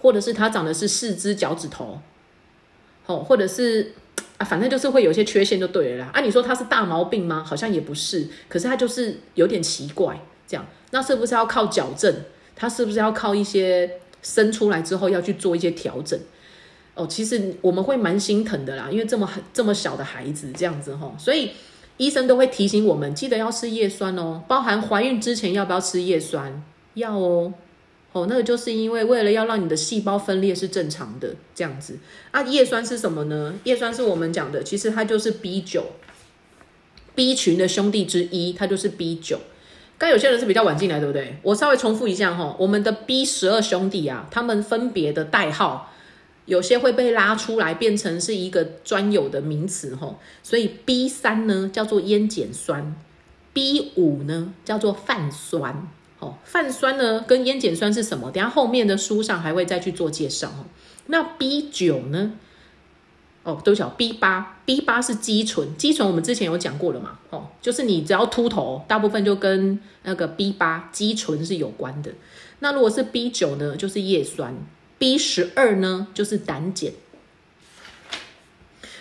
[0.04, 1.98] 或者是他长的是四只脚趾头，
[3.06, 3.94] 哦，或者是
[4.38, 6.12] 啊，反正就是会有些缺陷就对了啦。
[6.14, 7.42] 啊，你说他是大毛病吗？
[7.42, 12.14] 好像也不是，可是他就是有点奇怪，这样，那是不是要靠矫正？
[12.54, 13.90] 他是不是要靠一些
[14.22, 16.20] 生出来之后要去做一些调整？
[16.96, 21.52] 哦，其实我们会蛮心疼的啦，因为这么这么小的孩子这样子哈，所以
[21.96, 26.62] 医生都会提醒我们，记得要吃叶酸哦，包含怀孕之前要不要吃叶酸？
[26.96, 27.54] 要哦。
[28.14, 31.98] 哦，那个就是因为为了要让你的细胞分裂是正常的这样子
[32.32, 32.44] 啊。
[32.44, 33.56] 叶酸是什么呢？
[33.64, 35.88] 叶酸是我们讲的，其实它就是 B 九
[37.16, 39.40] ，B 群的兄弟之一，它就是 B 九。
[39.98, 41.38] 刚有些人是比较晚进来，对不对？
[41.42, 45.92] 我稍微重复一下哈，我们的 B 十二兄弟啊，他们分别的代号
[46.46, 50.20] 有些会被拉出来变成是一个专有的名词哈。
[50.44, 52.96] 所以 B 三呢叫做烟碱酸
[53.54, 55.88] ，B 五呢叫做泛酸。
[56.44, 58.32] 泛酸呢，跟烟碱酸是什么？
[58.32, 60.66] 等下后面的书上还会再去做介绍哦。
[61.08, 62.34] 那 B 九呢？
[63.44, 67.20] 哦，都叫 B 八，B 八是肌醇，肌醇我们之前有讲过了嘛？
[67.30, 72.14] 哦，就是你只要秃头，大部分就跟那个 B 八肌醇是有关的。
[72.60, 74.56] 那如果是 B 九呢，就是叶酸
[74.98, 76.92] ；B 十二呢，就是胆碱。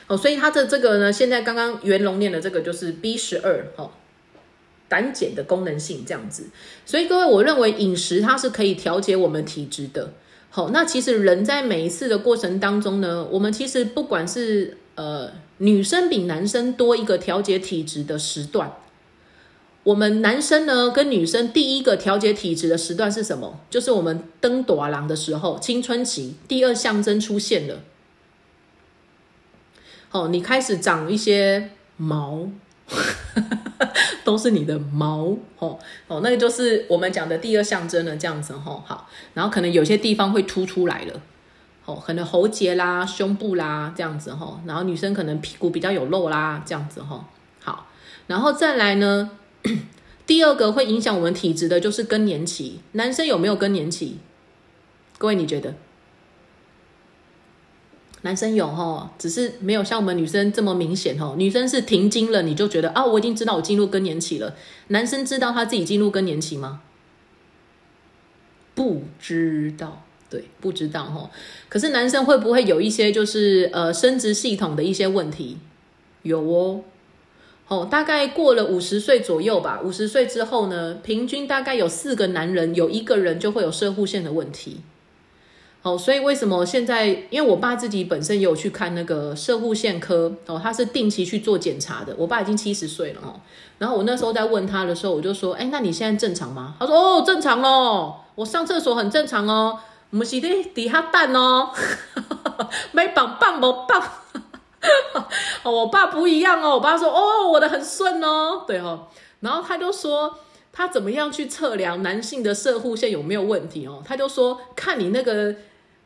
[0.08, 3.92] 哦，所以它的这个呢，现在刚刚袁龙念的这个就是 B 十二，哦。
[4.92, 6.50] 胆碱的功能性这样子，
[6.84, 10.12] 所以各位，我认为饮食它是可以调节我们体质的。
[10.50, 18.70] 好，那其实人在每一次的过程当中呢，我们其实不管是呃女生比男生多一个调节体质的时段，
[19.82, 23.60] 我们男生呢跟女生第一个调节体质的时段是什么？
[23.70, 27.80] 就是我们登短郎的时候，青春期第二象征出现了。
[30.10, 32.50] 哦，你开始长一些毛。
[34.24, 41.20] 都是你的毛哦哦，那个就是我们讲的第二象征了，这样子吼好，然后可能有些地方会凸出来了，
[41.84, 47.24] 哦，可能喉结啦、胸部啦这样子吼，然后女生可能屁股比较有肉啦这样子吼
[47.60, 47.88] 好，
[48.28, 49.30] 然后再来呢，
[50.26, 54.18] 第二个会影响我们体质的就是更年期，男生有没有更年期？
[55.18, 55.74] 各位你觉得？
[58.22, 61.34] 男生有哈，只是没有像我们女生这么明显哈。
[61.36, 64.54] 女生是停经了，你就觉得啊，我已经知道我进入更年期了。
[64.88, 66.82] 男生知道他自己进入更年期吗？
[68.74, 71.30] 不知道，对，不知道哈。
[71.68, 75.58] 可是男生会不会有一些就是呃生殖系统的一些问题？
[76.22, 76.82] 有哦，
[77.66, 79.80] 哦，大概过了五十岁左右吧。
[79.82, 84.80] 五十岁之后呢，平均大概有四个男人有一个人就会有射护腺的问题。
[85.82, 87.08] 哦，所以为什么现在？
[87.28, 92.14] 因为我爸自己本身也有去看那个射护腺科哦，他是定期去做检查的。
[92.16, 93.40] 我爸已经七十岁了哦，
[93.78, 99.80] 然后我那时候在问他的时候，我就说：“哎，那你现在正常吗？”他说：“哦，正常哦，我上厕所很正常哦，
[100.12, 101.70] 不是的底下蛋哦，
[102.92, 104.00] 没绑棒不棒。
[105.64, 109.08] 哦，我爸不一样哦，我爸说：“哦，我的很顺哦，对哦。”
[109.40, 110.38] 然后他就说
[110.72, 114.00] 他怎么样去测量男性的射护腺有没有问题哦？
[114.06, 115.52] 他就说看你那个。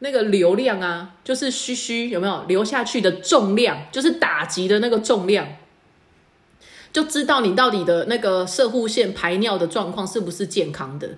[0.01, 5.47] 那个流量啊，就是嘘嘘有没有流下去的重量，就是打击的那个重量，
[6.93, 11.09] 就知道你到底的那个射护线排尿的状况是不是健康的。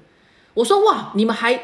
[0.54, 1.60] 我说哇，你们还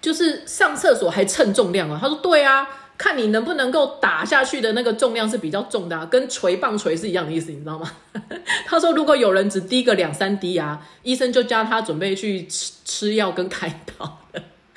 [0.00, 1.98] 就是上厕所还称重量啊？
[2.00, 7.90] 他说对啊，看你能不能够打下去的那个重量是比较重的，跟锤棒锤是一样的意思，你知道吗？
[8.66, 14.17] 他说如果有人只滴个两三滴啊，医生就叫他准备去吃吃药跟开刀。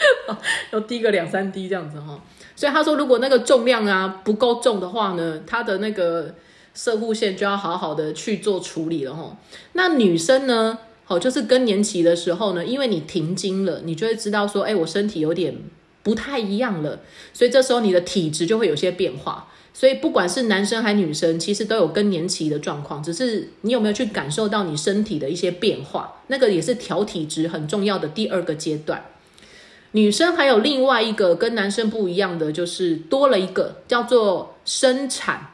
[0.72, 2.22] 要滴个两三滴这样子哈，
[2.56, 6.34] 所以他说，如果那个重量啊不够重的话呢，他的那个
[6.74, 9.38] 射护线就要好好的去做处理了哈。
[9.74, 15.58] 那女生呢，好就是更年期的时候呢，因为你停经了，你就会知道说，哎，我身体有点
[16.04, 17.00] 不太一样了，
[17.34, 19.48] 所以这时候你的体质就会有些变化。
[19.74, 29.02] 所以不管是男生还女生，其实都有更年期的状况，只是你有没有去感受到你身体的一些变化，那个也是调体质很重要的第二个阶段。
[29.94, 35.48] 女生还有另外一个跟男生不一样的，就是多了一个叫做生产。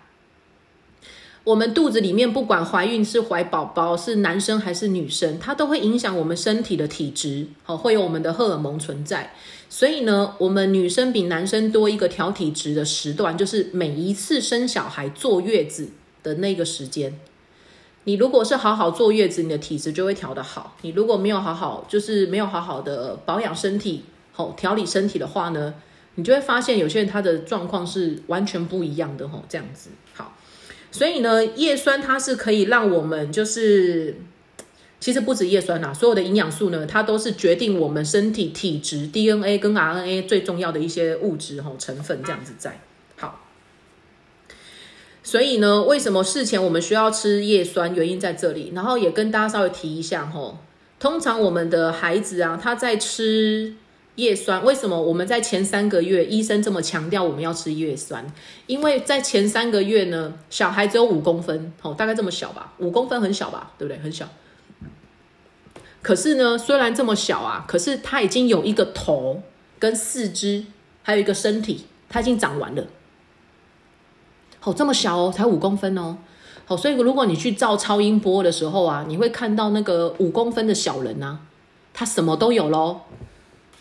[1.44, 9.34] 我们肚子里面不管怀孕是怀宝宝是男生还是女生，它都会影响我们身体的体质，好会有我们的荷尔蒙存在。
[9.70, 15.90] 所以呢，我们女生比男生多一个调体质的时段，就是每一次生小孩坐月子
[16.22, 17.18] 的那个时间。
[18.04, 24.04] 你如果是好好坐月子，你的体质就会调得好；你如果没有好好，就是没有好好的保养身体。
[24.38, 25.74] 哦，调理身体的话呢，
[26.16, 30.38] 你就会发现有些人他的状况是完全不一样的吼，这样子好，
[30.92, 34.16] 所以呢，叶酸它是可以让我们就是
[35.00, 42.80] 其实不止叶酸啦，所有的营养素呢，它都是决定我们身体体质、DNA 跟 RNA 最重要的一些物质吼成分这样子在。
[43.16, 43.42] 好，
[45.24, 47.94] 所以呢，为什么事前我们需要吃叶酸？
[47.94, 50.60] 原因在这里，然后也跟大家稍微提一下吼。
[51.00, 53.76] 通常我们的孩子啊，他在吃
[54.18, 58.26] 叶酸，为什么我们在前三个月医生这么强调我们要吃叶酸？
[58.66, 64.02] 因为在前三个月呢，小孩只有五公分，哦，大概这么小吧，五公分很小吧，对不对？
[64.02, 64.28] 很小。
[66.02, 69.44] 可是呢，虽然这么小啊，可是他已经有一个头
[69.78, 70.66] 跟四肢，
[71.04, 72.88] 还有一个身体，他已经长完了。
[74.64, 76.18] 哦，这么小哦，才五公分哦。
[76.66, 81.40] 好，所以如果你去照超音波的时候啊，你会看到那个五公分的小人啊，
[81.94, 83.02] 他什么都有喽。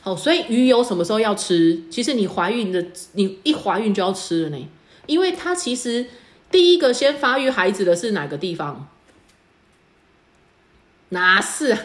[0.06, 1.82] 好，所以鱼油什么时候要吃？
[1.90, 4.68] 其实你怀孕的，你一怀孕就要吃了呢，
[5.06, 6.06] 因为它其实
[6.48, 8.86] 第一个先发育孩子的是哪个地方？
[11.08, 11.76] 哪是？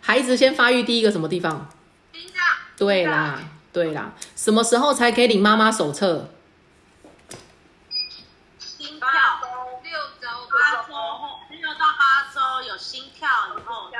[0.00, 1.68] 孩子先发育第一个什么地方？
[2.14, 2.42] 心脏。
[2.78, 3.42] 对啦，
[3.74, 6.30] 对啦，什么时候才可以领妈妈手册？
[8.58, 9.06] 心跳
[9.82, 13.98] 六周八周后，六到八周有心跳以后就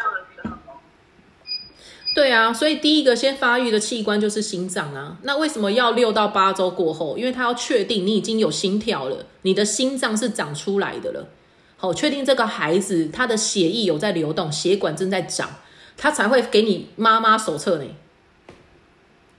[2.18, 5.16] 对啊，所以第一个先发育的器官就是心脏啊。
[5.22, 7.16] 那为什么要六到八周过后？
[7.16, 11.28] 因为他要确定你已经有心跳了，你的心脏是长出来的了。
[11.76, 15.48] 好，确定这个孩子他的血液有在流动，血管正在长。
[15.96, 17.84] 他才会给你妈妈手册呢，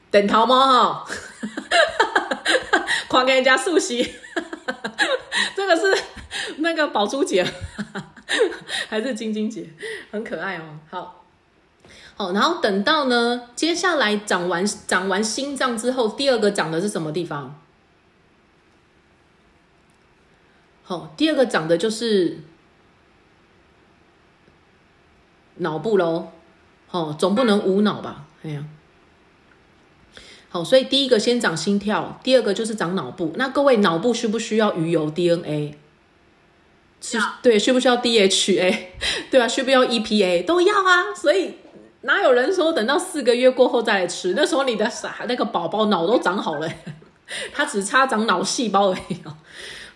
[0.10, 1.06] 等桃猫哈，
[3.10, 4.10] 狂给人家速洗，
[5.54, 6.02] 这个是
[6.60, 7.46] 那个宝珠姐
[8.88, 9.70] 还是晶晶姐，
[10.12, 10.80] 很可爱哦。
[10.90, 11.19] 好，
[12.20, 17.58] 好，然后等到呢，接下来长完长完心脏之后，第二个长的是什么地方？
[20.84, 22.40] 好，第二个长的就是
[25.56, 26.34] 脑部喽。
[26.92, 28.26] 哦，总不能无脑吧？
[28.44, 28.66] 哎呀，
[30.50, 33.32] 好，所以第一个先长心跳，第二个就是长脑部。
[33.38, 35.78] 那各位脑部需不需要鱼油 DNA？
[37.00, 38.88] 是，对，需不需要 DHA？
[39.32, 40.44] 对啊，需不需要 EPA？
[40.44, 41.16] 都要啊。
[41.16, 41.54] 所以
[42.02, 44.34] 哪有人说等到四个月过后再来吃？
[44.36, 46.70] 那时候你的傻那个宝宝脑都长好了，
[47.54, 49.36] 他只差长脑细胞而已哦。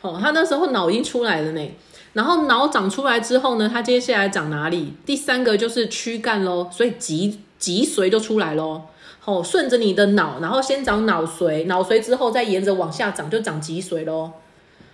[0.01, 1.72] 哦，他那时候脑已经出来了呢。
[2.12, 4.93] 然后脑长出来之后呢，它接下来长哪里？
[5.06, 8.84] 第三个就是躯干喽，所以脊脊髓就出来喽。
[9.26, 14.32] 哦，顺着你的脑，然后先长脑髓，脑髓之后再沿着往下长，就长脊髓喽。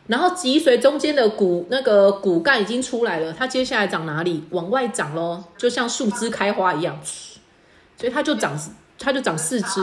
[0.09, 4.43] 然后脊髓中间的骨那个骨干已经出来了，它接下来长哪里？
[4.49, 6.99] 往外长喽，就像树枝开花一样，
[7.95, 8.59] 所以它就长，
[8.97, 9.81] 它就长四肢。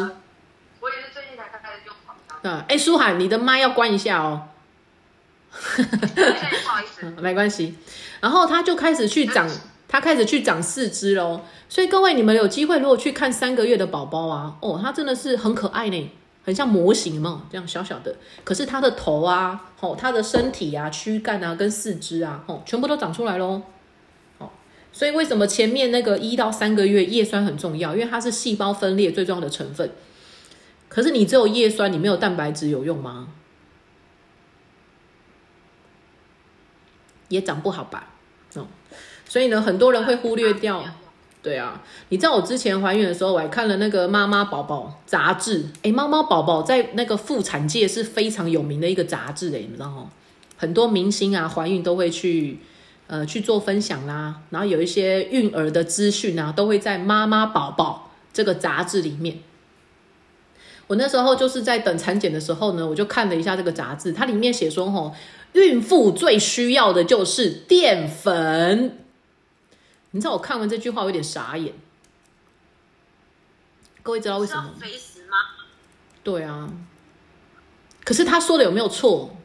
[0.81, 2.53] 我也是最近才开始用黄汤。
[2.53, 4.49] 啊，哎，舒涵，你的麦要关一下哦。
[5.77, 5.83] 不
[6.69, 7.77] 好意思， 没关系。
[8.21, 9.49] 然后它就开始去长，
[9.87, 11.43] 它开始去长四肢喽。
[11.69, 16.11] 所以各位，你们有机会如果去看三个月的宝宝啊，哦，它真的是很可爱呢，
[16.47, 18.15] 很像模型嘛，这样小小的。
[18.45, 23.63] 可是它的头啊，哦，它的身体啊，躯干啊，跟四肢啊，哦，全部都长出来喽。
[24.39, 24.49] 哦，
[24.93, 27.97] 所以为什么前面那个一到三个月叶酸很重要？
[27.97, 29.91] 因为它是细胞分裂最重要的成分。
[30.89, 33.27] 可是你只有叶酸，你没有蛋白质，有用吗？
[37.29, 38.11] 也长不好吧，
[38.55, 38.69] 哦，
[39.29, 40.85] 所以呢，很多人会忽略掉。
[41.47, 45.65] 对啊，你知道我之前怀孕的时候，我还看了那个妈妈宝宝杂志。
[45.85, 50.11] 哎，妈妈宝宝在那个妇产界是非常有名的一个杂志，哎，你知道吗？
[50.57, 52.59] 很多明星啊，怀孕都会去
[53.07, 59.39] 呃去做分享啦，然后有一些孕儿的资讯啊，都会在妈妈宝宝这个杂志里面。
[60.89, 65.15] 我那时候就是在等产检的时候呢，我就看了一下这个杂志，它里面写说，吼。
[65.53, 69.06] 孕妇最需要的就是淀粉。
[70.17, 71.75] 你知道我看完这句话有点傻眼。
[74.03, 74.73] 各位知道为什么？
[74.81, 75.37] 肥食吗？
[76.25, 76.71] 对啊。
[78.03, 79.37] 可是他说的有没有错？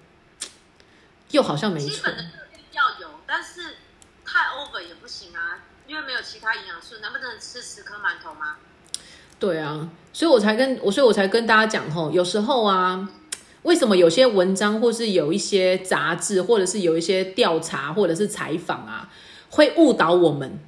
[1.31, 1.89] 又好像没错。
[1.89, 2.23] 基本的
[2.71, 3.75] 要有，但是
[4.23, 6.99] 太 over 也不行啊，因为没有其他营养素。
[7.01, 8.55] 难不能吃十颗馒头吗？
[9.37, 13.09] 对啊，所以我才跟我，所以我才跟大家讲吼，有时候啊。
[13.63, 19.07] 为什么有些文章，或是有一些杂志，或者是有一些调查，或者是采访啊，
[19.51, 20.59] 会误导我们？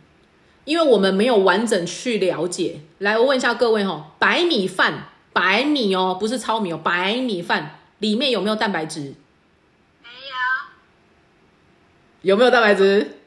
[0.65, 2.81] 因为我们没有完整去了解。
[2.99, 9.15] 来，我问一下各位哈，白米饭，白米哦，不是糙米哦，白米饭里面有没有蛋白质？
[10.01, 10.35] 没有。
[12.21, 13.17] 有没有蛋白质？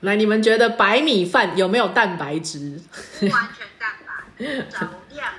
[0.00, 2.78] 来，你们觉得白米饭有没有蛋白质？
[3.22, 5.32] 完全蛋白，少量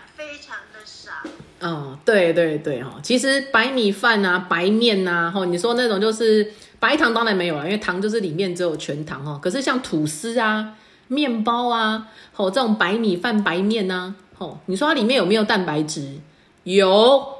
[1.67, 9.39] 哦，对对对哈，其实白米饭啊、白面呐，哈，你说那种就是白糖当然没有了，因为糖就是里面只有全糖哦。
[9.41, 10.75] 可是像吐司啊、
[11.07, 16.19] 面包啊，吼这种白米饭、白面呐，吼，你说它里面有没有蛋白质？
[16.65, 17.37] 有，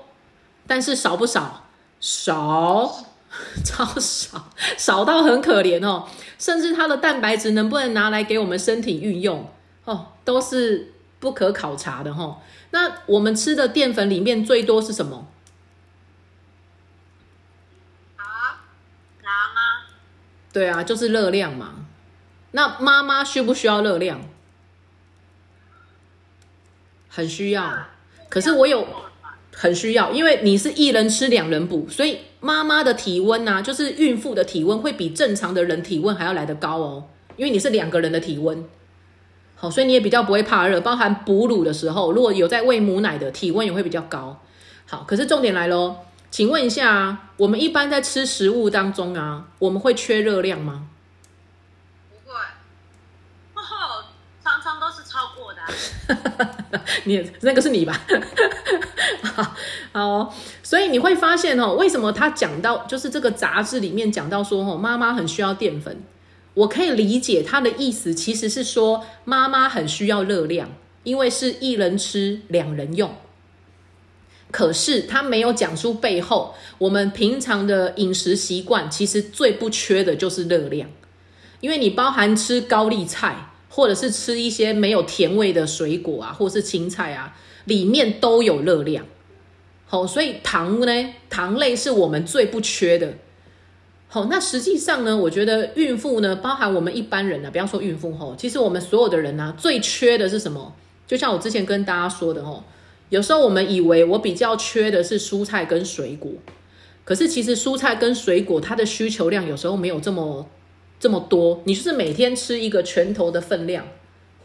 [0.66, 1.66] 但是少不少？
[2.00, 3.06] 少，
[3.64, 6.06] 超少，少到很可怜哦。
[6.40, 9.48] 甚至它的蛋白质能不能拿来给我们身体运用，
[9.86, 12.38] 哦，都是不可考察的哈。
[12.76, 15.32] 那我们吃的淀粉里面最多是什么？
[18.18, 18.68] 啊，
[19.24, 19.88] 拿吗？
[20.52, 21.86] 对啊，就是热量嘛。
[22.52, 24.20] 那妈妈需不需要热量？
[27.08, 27.88] 很需要。
[28.28, 28.86] 可是我有
[29.56, 37.08] 很需要，因为你是一人吃两人补，所以妈妈的体温呐，就是孕妇的体温会比正常的人体温还要来得高哦，
[37.38, 38.68] 因为你是两个人的体温。
[39.58, 44.42] 好，所以你也比较不会怕热，包含哺乳的时候，如果有在喂母奶的，体温也会比较高。
[44.86, 45.96] 好，可是重点来喽，
[46.30, 50.88] 请问一下，我们一般在吃食物当中啊，我们会缺热量吗？
[52.10, 52.36] 不会，
[53.56, 54.04] 哦，
[54.44, 58.00] 常常都是超过的啊、 你那个是你吧？
[59.34, 59.56] 好，
[59.94, 66.04] 好，所以你会发现哦，为什么他讲到就是这个杂志里面讲到说哦，妈妈很需要淀粉。
[66.56, 70.72] 我可以理解他的意思，其实是说妈妈很需要热量，
[71.04, 73.14] 因为是一人吃两人用。
[74.52, 80.90] 可是他没有讲出背后，我们平常的饮食习惯其实最不缺的就是热量，
[81.60, 87.36] 因为你包含吃高丽菜，或者是吃一些没有甜味的水果啊，或是青菜啊，
[87.66, 89.06] 里面都有热量。
[89.86, 93.14] 好，所以糖呢，糖类是我们最不缺的。
[94.08, 100.74] 好，那实际上呢，我觉得孕妇呢，包含我们一般人呢，不要说孕妇吼，其实我们所有的人呢，最缺的是什么？
[101.06, 102.64] 就像我之前跟大家说的吼，
[103.10, 106.32] 有时候我们以为我比较缺的是蔬菜跟水果，
[107.04, 110.48] 可是其实蔬菜跟水果它的需求量有时候没有这么
[111.00, 111.62] 这么多。
[111.66, 113.86] 你就是每天吃一个拳头的分量，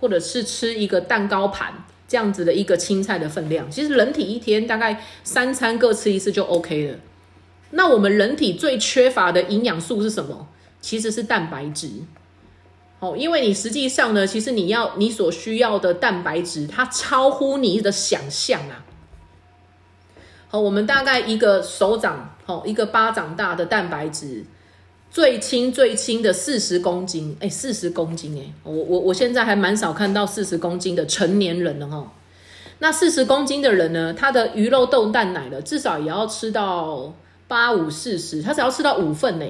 [0.01, 6.99] 或者是吃一个蛋糕盘这样子的一个青菜的分量，其实人体一天大概三餐各吃一次就 OK 了。
[7.71, 10.49] 那我们人体最缺乏的营养素是什么？
[10.81, 11.91] 其实是蛋白质。
[13.01, 18.85] 哦，因为你实际上呢，其实你要你所需要的蛋白质，它超乎你的想象啊。
[20.49, 24.45] 好，我们大概一个手掌，哦，一个巴掌大的蛋白质，
[25.11, 32.13] 最轻最轻的四十公斤，哎，四十公斤，哎，我我我现在还蛮少看到四十公斤的成年人了哈。
[32.81, 37.15] 那四十公斤的人呢，他的鱼肉豆蛋奶的，至少也要吃到。
[37.51, 39.47] 八五四十，他只要吃到五份呢，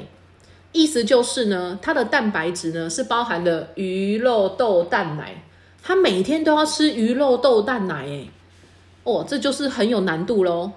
[0.72, 5.44] 意思就是呢，它的蛋白质呢是包含的鱼肉豆蛋奶，
[5.82, 8.28] 他每天都要吃鱼肉豆蛋奶，哎，
[9.04, 10.72] 哦，这就是很有难度喽。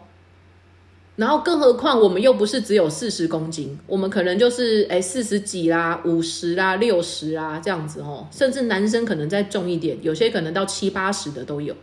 [1.16, 11.74] 然后更何况我们又不是只有四十公斤，我们可能就是哎四十几啦、五十啦、六十啦这样子哦，甚至男生可能再重一点，有些可能到七八十的都有。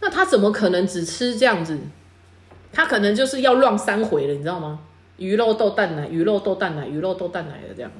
[0.00, 1.78] 那他怎么可能只吃这样子？
[2.74, 4.80] 他可能就是要乱三回了，你知道吗？
[5.16, 7.90] 鱼肉豆蛋奶，鱼肉豆蛋奶，鱼肉豆蛋奶的这样。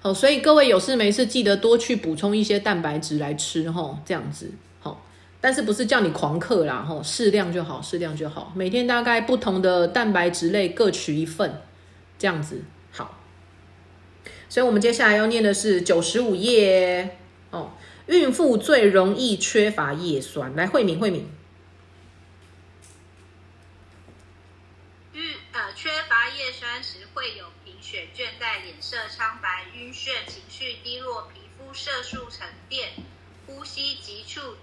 [0.00, 4.50] 好，所以各位有事没事记得多去补充一些蛋白质来吃吼，这样子
[4.80, 5.04] 好。
[5.42, 8.50] 但是不是叫你狂嗑啦吼，适量就好，适量就好。
[8.56, 11.60] 每天大概不同的蛋白质类各取一份，
[12.18, 13.18] 这样子好。
[14.48, 17.18] 所以我们接下来要念的是九十五页
[17.50, 17.72] 哦，
[18.06, 20.56] 孕妇最容易缺乏叶酸。
[20.56, 21.28] 来，慧敏，慧敏。
[25.74, 27.74] 缺乏叶酸时会有贫
[28.58, 32.94] 脸色苍白、晕眩、情绪低落、皮肤色素沉淀、
[33.46, 34.56] 呼吸急促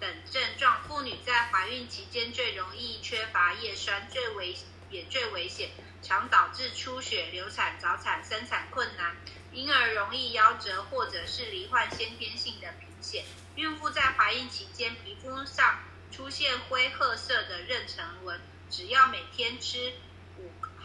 [0.00, 0.82] 等症状。
[0.88, 4.56] 妇女在怀孕期间最容易缺乏叶酸，最危
[4.90, 5.70] 也最危险，
[6.02, 9.16] 常导致出血、流产、早产、生产困难，
[9.52, 13.24] 因而容易夭折或者是罹患先天性的贫血。
[13.54, 15.80] 孕妇在怀孕期间皮肤上
[16.10, 19.92] 出现灰褐色的妊娠纹，只要每天吃。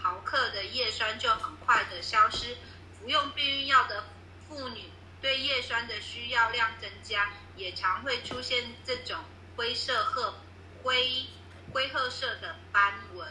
[0.07, 2.55] 毫克的叶酸就很快的消失。
[2.97, 4.05] 服用避孕药的
[4.47, 4.89] 妇女
[5.21, 9.17] 对叶酸的需要量增加，也常会出现这种
[9.57, 10.35] 灰色褐
[10.81, 11.25] 灰
[11.73, 13.27] 灰褐色的斑纹。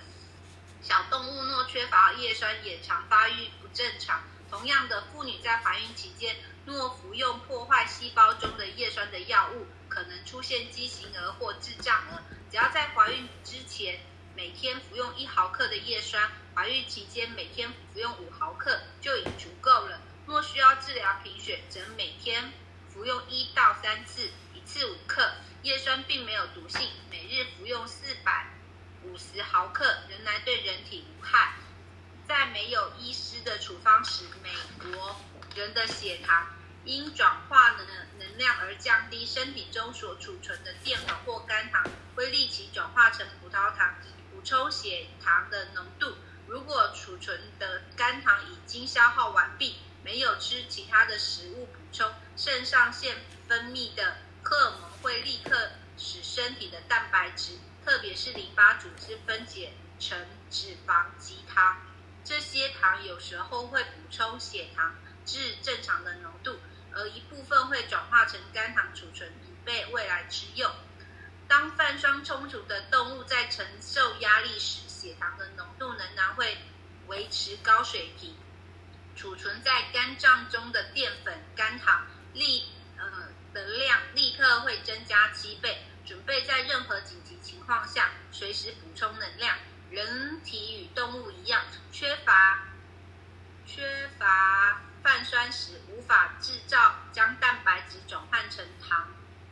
[0.82, 4.22] 小动物若缺乏叶酸，也常发育不正常。
[4.50, 12.22] 同样的，妇女在怀孕期间若服用破坏细胞中的叶酸的药物，可能出现畸形儿或智障儿。
[12.50, 13.98] 只要在怀孕之前。
[14.36, 19.98] 每天服用一毫克的叶酸，怀孕期间每天服用五毫克就已足够了。
[20.26, 22.52] 若需要治疗贫血，则每天
[22.92, 25.32] 服用一到三次，一次五克。
[25.62, 28.46] 叶酸并没有毒性，每日服用四百
[29.04, 31.54] 五十毫克，仍然对人体无害。
[32.28, 35.16] 在没有医师的处方时，美国
[35.54, 37.86] 人的血糖因转化能
[38.18, 41.82] 能量而降低，身体中所储存的淀粉或肝糖
[42.14, 43.94] 会立即转化成葡萄糖，
[44.46, 46.14] 抽血糖的浓度。
[46.46, 49.74] 如果储存的肝糖已经消耗完毕，
[50.04, 53.16] 没有吃其他的食物补充，肾上腺
[53.48, 60.16] 分泌的荷尔蒙会立刻使身体的蛋白质，特别是淋巴组织分解成
[60.48, 61.78] 脂肪及糖。
[62.22, 64.94] 这些糖有时候会补充血糖
[65.24, 66.60] 至正常的浓度，
[66.92, 70.70] 而一部分会转化成肝糖储存，以备未来之用。
[71.48, 76.58] 当泛酸充足的动物在承受压力时，血糖的浓度仍然会
[77.06, 78.34] 维持高水平，
[79.14, 89.56] 储存在肝脏中的淀粉、肝糖立呃的量立刻会增加七倍，准备在任何紧急情况下随时补充能量。
[89.88, 92.66] 人体与动物一样，缺乏
[93.64, 99.06] 缺乏泛酸时，无法制造将蛋白质转换成糖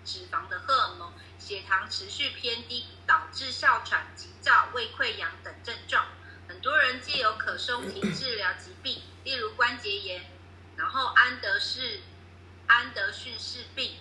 [0.04, 1.12] 脂肪的荷尔蒙，
[1.44, 6.06] 血糖持续偏低，导致哮喘、急躁、胃溃疡等症状。
[6.48, 10.24] 很多人借由可松体治疗疾病，例如关节炎，
[10.78, 12.00] 然后安德士
[12.66, 13.96] 安德逊氏病、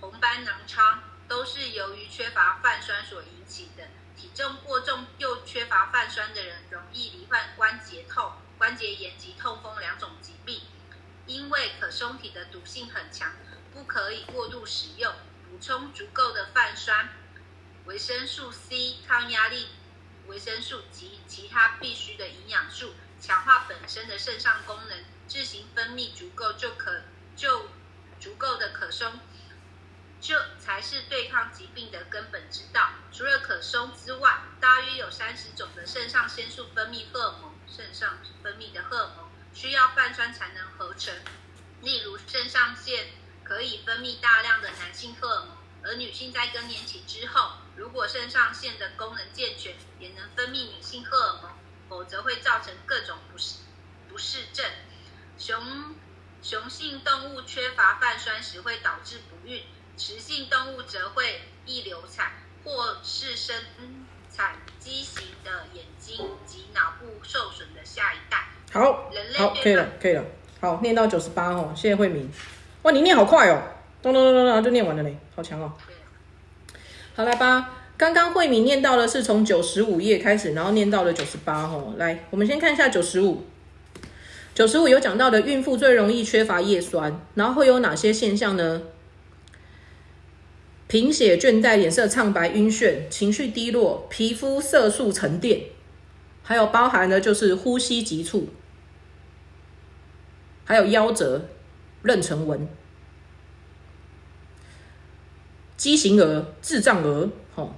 [0.00, 3.88] 红斑狼疮，都是由于缺乏泛酸所引起的。
[4.16, 10.60] 体重过重又缺乏泛酸的人，容易罹患关节痛、关节炎及痛风两种疾病。
[11.26, 13.32] 因为可松体的毒性很强，
[13.74, 15.12] 不可以过度使用。
[15.56, 17.08] 补充足够的泛酸、
[17.86, 19.68] 维生素 C、抗压力
[20.26, 27.00] 维生素及其他必需的营养素，强化本身的肾上功能，自行分泌足够就可
[27.34, 27.70] 就
[28.20, 29.18] 足够的可松。
[30.20, 32.90] 这才是对抗疾病的根本之道。
[33.10, 41.14] 除了可松之外，大约有三十种的肾上腺素分泌荷尔蒙，肾上分泌的荷尔蒙需要泛酸才能合成。
[41.80, 43.06] 例如，肾上腺
[43.46, 51.52] 可以分泌大量的男性荷尔蒙，而女性在更年期之后，如果肾上腺的功能健全，也能分泌女性荷尔蒙，
[51.88, 53.58] 否则会造成各种不适
[54.08, 54.66] 不适症。
[55.38, 55.94] 雄
[56.42, 59.62] 雄性动物缺乏泛酸时，会导致不孕。
[59.96, 62.32] 雌性动物则会易流产，
[62.64, 63.56] 或是生
[64.34, 68.48] 产畸形的眼睛及脑部受损的下一代。
[68.72, 70.24] 好，好，可以了，可以了。
[70.60, 72.30] 好，念到九十八哦，谢谢慧明。
[72.86, 73.60] 哇，你念好快哦，
[74.00, 75.72] 咚咚咚咚咚就念完了嘞，好强哦。
[77.16, 77.68] 好，来吧。
[77.96, 81.94] 刚刚慧敏念到的是从九十五页开始，然后念到了九十八哦。
[81.96, 83.42] 来，我们先看一下九十五。
[84.54, 88.82] 九十五有讲到的，孕妇最容易缺乏叶酸，然后会有哪些现象呢？
[90.86, 95.62] 贫血、倦怠、脸色苍白、晕眩、情绪低落、皮肤色素沉淀，
[96.44, 98.50] 还有包含的就是呼吸急促，
[100.64, 101.46] 还有夭折、
[102.04, 102.68] 妊娠纹、
[105.76, 107.72] 畸形儿、智障儿，吼，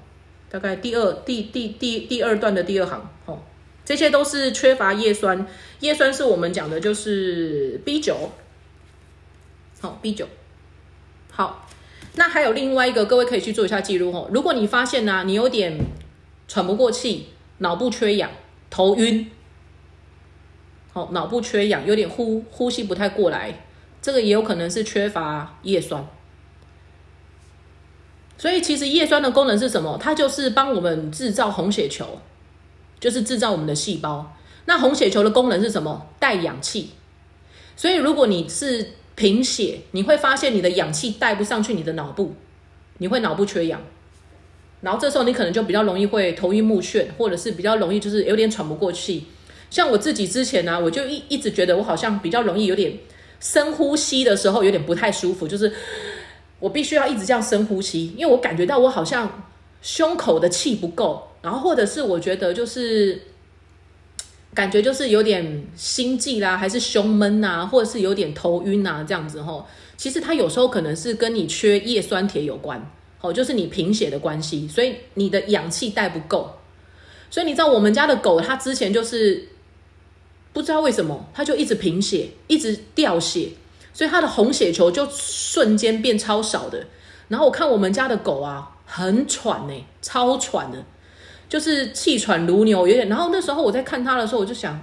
[0.50, 3.42] 大概第二、第第第第二段的第二行，吼，
[3.84, 5.46] 这些都是缺乏叶酸。
[5.80, 8.30] 叶酸是我们讲的就是 B 九，
[9.80, 10.26] 好 B 九，
[11.30, 11.64] 好。
[12.14, 14.28] 那还有另外一个，各位可以去做一下记录哦。
[14.32, 15.78] 如果你发现呢，你有点
[16.48, 17.28] 喘不过气，
[17.58, 18.28] 脑部缺氧，
[18.70, 19.30] 头晕，
[20.92, 23.66] 好，脑部缺氧，有点呼呼吸不太过来，
[24.02, 26.04] 这个也有可能是缺乏叶酸。
[28.38, 29.98] 所以其实叶酸的功能是什么？
[30.00, 32.20] 它就是帮我们制造红血球，
[33.00, 34.34] 就是制造我们的细胞。
[34.64, 36.06] 那红血球的功能是什么？
[36.18, 36.90] 带氧气。
[37.76, 42.34] 所以如果你是贫血，你会发现你的氧气带不上去你的脑部，
[42.98, 43.80] 你会脑部缺氧，
[44.80, 49.26] 然后这时候你可能就比较容易会头晕目眩，或者是比较容易就是有点喘不过气。
[49.70, 52.96] 像我自己之前呢，我就一一直觉得我好像比较容易有点
[53.40, 55.72] 深呼吸的时候有点不太舒服，就是
[56.60, 59.44] 我必须要一直这样深呼吸，因为我感觉到我好像
[59.82, 63.22] 胸口的气不够，然后或者是我觉得就是。
[64.54, 69.64] 感觉就是有点心悸啦，还是胸闷呐，或者是有点头晕呐，这样子吼。
[69.96, 72.90] 其实它有时候可能是跟你缺叶酸铁有关，
[73.20, 76.56] 哦，就是你贫血的关系，所以你的氧气带不够。
[77.30, 79.48] 所以你知道我们家的狗，它之前就是
[80.52, 83.50] 不知道为什么，它就一直贫血，一直掉血，
[83.92, 86.86] 所以它的红血球就瞬间变超少的。
[87.28, 90.78] 然后我看我们家的狗啊，很喘呢，超喘的。
[91.48, 93.08] 就是气喘如牛，有点。
[93.08, 94.78] 然后那时候我在看它的时候，我就想，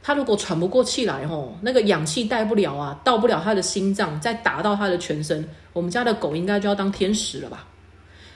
[0.00, 7.66] 他如果喘不过气来，吼，那个氧气带不了啊，到不了他的心脏，再打到他的全身，我们家的狗应该就要当天使了吧？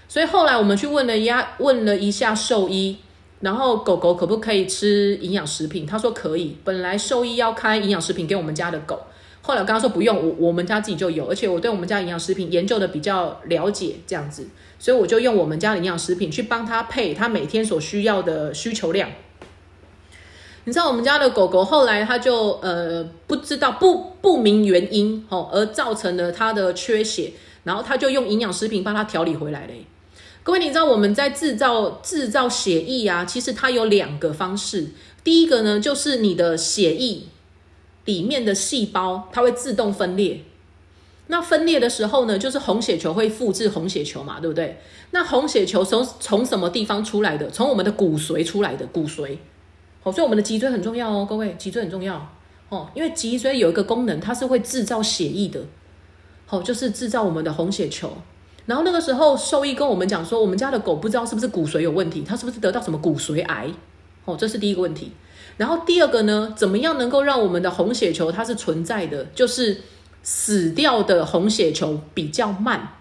[0.08, 2.98] 所以后来我们去问了鸭，问了一下兽医，
[3.38, 5.86] 然后狗狗可不可以吃营养食品？
[5.86, 6.56] 他说可以。
[6.64, 9.00] 本来兽医要开营养食品给我们家的狗，
[9.42, 14.46] 后来我跟他说不用，我我们家自己就有，而且我对我们家营养食品研究的比较了解，这样子，
[14.78, 19.10] 所以我就用我们家的营养食品去帮他配他每天所需要的需求量。
[20.64, 27.32] 你知道我们家的狗狗后来它就呃不知道不不明原因哦，而造成了它的缺血，
[27.64, 29.84] 然后他就用营养食品帮它调理回来嘞。
[30.44, 34.90] 各位，你知道我们在制造制造血液啊，其实它有两个方式。
[35.24, 37.22] 第一个呢，就是你的血液
[38.04, 40.42] 里面的细胞它会自动分裂。
[41.28, 44.78] 那分裂的时候呢，就是红血球会复制红血球嘛，对不对？
[45.12, 47.48] 那红血球从从什么地方出来的？
[47.48, 49.38] 从我们的骨髓出来的骨髓。
[50.02, 52.28] 哦，所以我们的脊椎很重要哦，各位，脊椎很重要
[52.68, 55.60] 哦，因为脊椎有一个功能，它是会制造血液的，
[56.44, 58.12] 好，就是制造我们的红血球。
[58.66, 63.70] 然后那个时候兽医跟我们讲说，我们家的狗不知道是不是骨髓有问题，它是不是得到什么骨髓癌？
[64.24, 65.12] 哦，这是第一个问题。
[65.56, 69.24] 然后第二个呢，怎么样能够让我们的红血球它是存在的？
[69.34, 69.82] 就是
[70.22, 72.96] 死掉的红血球比较慢，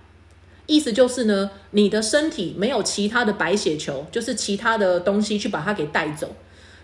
[0.65, 6.35] 意思就是呢，你的身体没有其他的白血球，就是其他的东西去把它给带走。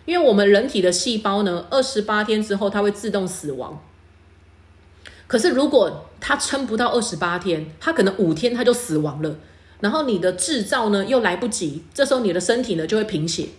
[0.05, 3.81] 因为我们人体的细胞呢，二十八天之后它会自动死亡。
[5.27, 9.35] 可是如果它撑不到二十八天，它可能五天它就死亡了。
[9.81, 13.49] 然后你的制造呢又来不及，这时候你的身体呢就会贫血，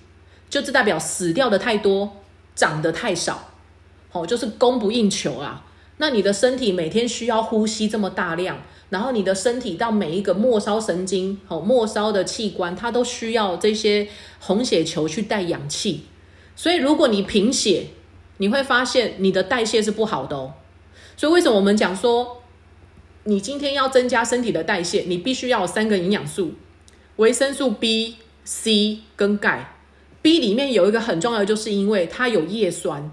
[0.51, 2.16] 就这代表死掉的太多，
[2.55, 3.51] 长得太少，
[4.11, 5.64] 好，就是供不应求啊。
[5.99, 16.05] 那你的身体每天需要呼吸这么大量，然后你的身体到每一个末梢神经，好，末梢的器官，它都需要这些红血球去带氧气。
[16.55, 17.88] 所以，如果你贫血，
[18.38, 20.55] 你会发现你的代谢是不好的哦。
[21.16, 22.42] 所以，为什么我们讲说，
[23.24, 26.53] 你今天要增加身体的代谢，你必须要有三个营养素：
[27.16, 29.78] 维生素 B、C 跟钙。
[30.29, 33.11] B 里面有一个很重要的，就是因为它有叶酸，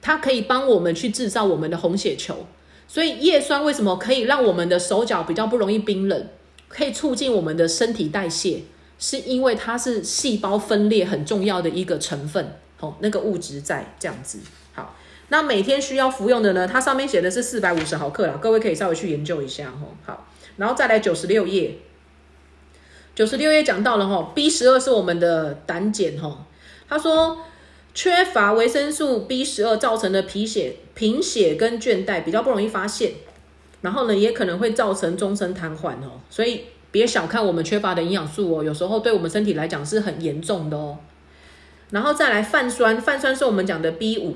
[0.00, 2.46] 它可以帮我们去制造我们的红血球。
[2.88, 6.28] 所以，叶酸为什么可以让我们的手脚比较不容易冰冷，
[6.66, 8.62] 可以促进我们的身体代谢？
[8.98, 14.38] 是因为它是细胞分裂很重要的一个成分，哦，那个物质在这样子。
[14.72, 14.96] 好，
[15.28, 16.66] 那每天需要服用的呢？
[16.66, 19.94] 它上面写的是四百五十毫克啦，各位可以稍微去研究一下，吼。
[20.06, 20.26] 好，
[20.56, 21.76] 然后再来九十六页，
[23.14, 26.38] 九十六页讲到了，吼，B 十二是我们的胆碱，吼。
[26.88, 27.38] 他说，
[27.94, 33.12] 缺乏维生素 B 十二造成的贫血、贫血跟倦怠比较不容易发现，
[33.80, 36.64] 然后呢，也可能会造成终身瘫痪，哦，所以。
[36.92, 40.98] 别小看我们缺乏的营养素哦，有时候对我们身体来讲是很严重的哦。
[41.90, 44.34] 然后再来泛酸，泛酸是我们讲的 B 五，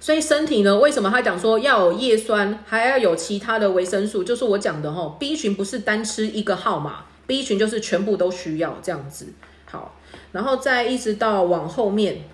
[0.00, 4.24] 所以身体呢，为什么他讲说要有叶酸，还要有其他的维生素？
[4.24, 9.32] 就是我讲的哈，B 群不是单吃一个号码，B 群就是全部都需要这样子。
[9.64, 9.98] 好，
[10.32, 12.24] 然后再一直到往后面。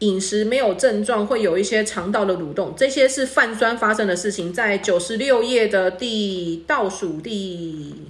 [0.00, 4.52] 饮食没有症状，会有一些肠道的蠕动，这些是泛酸发生的事情。
[4.52, 8.06] 在九十六页的第倒数第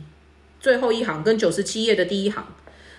[0.61, 2.47] 最后一行，跟九十七页的第一行，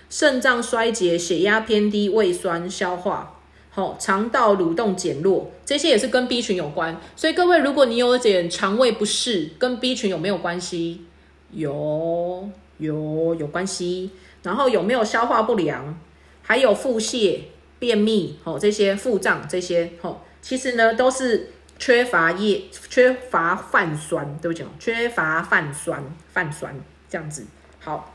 [0.08, 3.39] 肾脏衰竭、血压偏低、胃酸、消化
[3.70, 7.00] 好、肠道蠕动减弱，这些也是跟 B 群有关。
[7.16, 11.06] 所以各位，如果你有点肠胃不适，跟 B 群有没有关系？
[11.52, 12.48] 有，
[12.78, 14.10] 有，有关系。
[14.42, 15.98] 然后有没有消化不良？
[16.42, 17.40] 还有腹泻。
[17.80, 27.46] 便秘，吼这些腹胀这些，吼其实呢都是缺乏叶缺乏泛酸，对不起，缺乏泛酸泛酸这样子，
[27.78, 28.12] 好，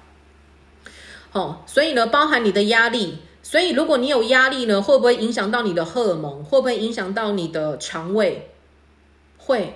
[1.32, 3.18] 哦，所以呢包含你的压力，
[3.48, 6.43] 所以如果你有压力呢，会不会影响到你的荷尔蒙？
[6.43, 8.50] 会不会影响到你的肠胃？
[9.38, 9.76] 会，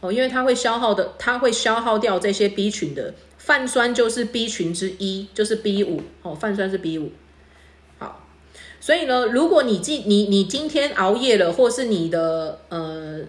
[0.00, 7.12] 哦，因为它会消耗的，它会消耗掉这些 B 群的泛酸，就是 B 群之一，就是 B 五，哦，泛酸是 B 五。
[7.98, 8.20] 好
[8.80, 13.20] 所以呢，如果你今你你今天熬夜了，或是你的呃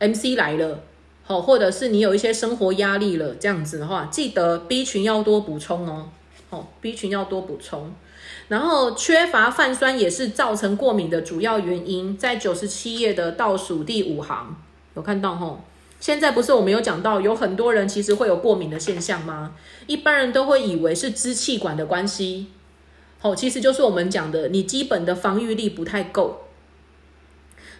[0.00, 0.80] MC 来了，
[1.22, 6.08] 好，或者是你有一些生活压力了，这样子的话，记得 B 群要多补充哦，
[6.50, 7.94] 好，B 群要多补充。
[8.48, 14.56] 然后缺乏泛酸也是造成过敏的主要原因，在九十七页的倒数第五行
[14.94, 15.64] 有看到吼。
[15.98, 19.54] 现在不是我们有讲到，有很多人其实会有过敏的现象吗？
[19.86, 22.48] 一般人都会以为是支气管的关系。
[23.22, 26.42] 哦，其实就是我们讲的，你基本的防御力不太够。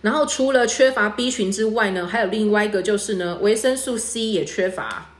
[0.01, 5.11] 然后除了缺乏 B 群之外呢，还有另外一个就是呢，维生素 C 也缺乏。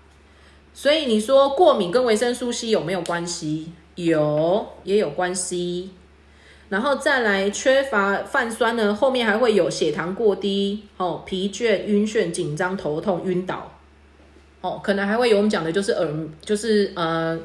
[0.73, 3.73] 所以你说过敏跟维生素 C 有没有关系？
[3.97, 5.91] 有也有关系。
[6.71, 13.71] 然后再来缺乏泛酸呢，后面还会有血糖过低，哦，疲倦、晕眩、紧张、头痛、晕倒，
[14.61, 17.39] 哦，可能还会有我们讲的就是耳，就是呃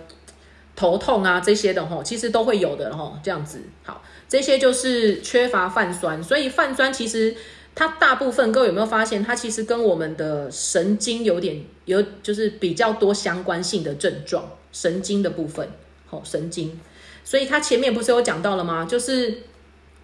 [0.76, 3.62] 头痛啊这些的吼，其实都会有的吼，这样子。
[3.84, 7.36] 好，这些就是缺乏泛酸，所以泛酸其实
[7.76, 15.70] 它大部分各位有没有发现，它其实跟我们的神经有点有就是比较多相关性的症状，神经的部分，
[16.10, 16.80] 好，神经。
[17.24, 18.86] 所以它前面不是有讲到了吗？
[18.86, 19.44] 就是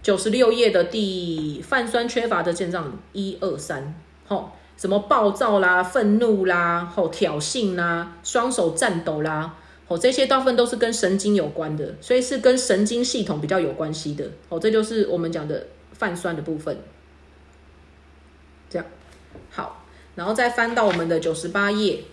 [0.03, 3.95] 九十六页的第泛酸缺乏的症状一二三，
[4.27, 9.55] 吼，什么暴躁啦、愤怒啦、吼挑衅啦、双手颤抖啦，
[9.87, 16.77] 吼这些大部分都是跟神经有关的，所以是跟神经系统比较有关系的，哦，这就是我们讲的泛酸的部分。
[18.69, 18.85] 这样
[19.49, 19.85] 好，
[20.15, 22.03] 然后再翻到我们的九十八页，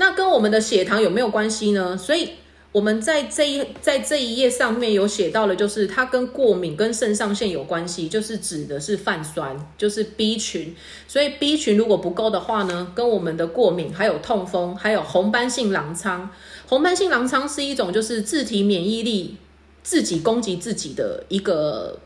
[0.00, 1.96] 那跟我们的血糖有没有关系呢？
[1.96, 2.30] 所以。
[2.72, 10.72] 我们在这一在这一页上面有写到了，就是它跟过敏跟肾上腺有关系，就是指的是泛酸，就是 B 群。
[11.08, 16.30] 所以 B 群如果不够的话呢，跟我们的过敏、还有痛风、还有红斑性狼疮。
[16.68, 19.34] 红斑性狼疮是一种就是自体免疫力
[19.82, 21.98] 自己攻击自己的一个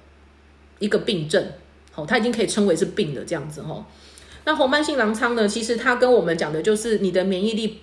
[0.78, 1.46] 一个病症，
[1.92, 3.86] 好，它已经可以称为是病了这样子哈。
[4.46, 7.80] 那红斑性狼疮呢，其实它跟我们讲的就是你的免疫力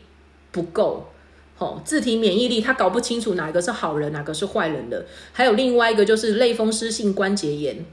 [0.51, 1.07] 不够。
[1.57, 5.05] 哦，自体免疫力，他搞不清楚哪个是好人，哪个是坏人的。
[5.31, 7.85] 还有另外一个就是类风湿性关节炎，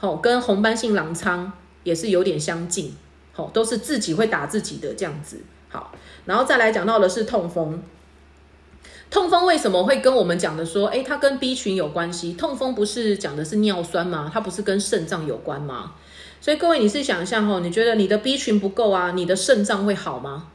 [0.00, 1.52] 哦，跟红斑性狼疮
[1.84, 2.96] 也是有点相近，
[3.36, 5.40] 哦，都是自己会打自己的这样子。
[5.68, 5.94] 好，
[6.24, 7.80] 然后再来讲到的是痛风，
[9.08, 12.32] 痛风为什么会跟我们讲的说，哎，它跟 B 群有关系？
[12.32, 14.28] 痛风不是讲的是尿酸吗？
[14.34, 15.92] 它不是跟肾脏有关吗？
[16.40, 20.48] 所以各位，你是想一下哈，你觉得你的 B 群不够啊，你的肾脏会好吗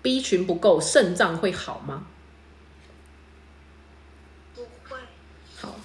[0.00, 2.06] ？B 群不够，肾脏会好吗？
[4.54, 4.96] 不会。
[5.60, 5.76] 好，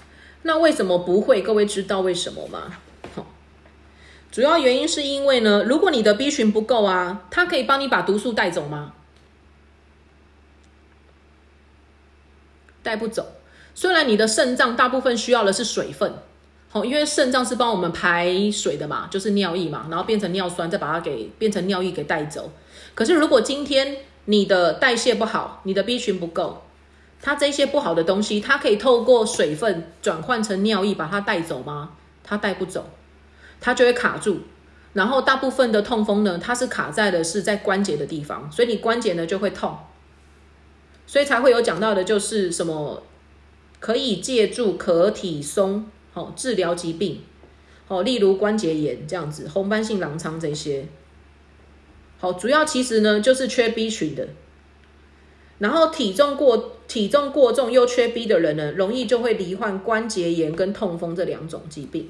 [0.43, 1.41] 那为什么不会？
[1.41, 2.78] 各位知道为什么吗？
[3.16, 3.26] 好，
[4.32, 8.93] 主要原因是因为呢，如果你的 B 群不够啊，它可以帮你把毒素带走吗？
[12.82, 13.38] 带不走。
[13.76, 16.14] 虽然你的肾脏大部分需要的是水分，
[16.70, 22.51] 好，因为肾脏是帮我们排水的嘛，就是尿液嘛，然后变成尿酸，再把它给变成尿液给带走。
[22.96, 26.64] 可是如果今天你的代谢不好，你的 B 群不够，
[27.22, 31.91] 它这些不好的东西，它可以透过水分转换成尿液把它带走吗？
[32.24, 32.89] 它带不走，
[33.60, 34.41] 它就会卡住。
[34.94, 39.76] 然后大部分的痛风呢，它是卡在的是在关节的地方，所以你关节呢就会痛，
[41.08, 43.02] 所以才会有讲到的就是什么
[43.80, 47.24] 可以借助可体松哦治疗疾病
[47.88, 50.88] 哦，例如关节炎这样子，红斑性狼疮这些。
[52.24, 54.30] 好，主要其实呢就是缺 B 群的，
[55.57, 62.09] 然后体重过体重过重又缺 B 的人呢，容易就会罹患关节炎跟痛风这两种疾病。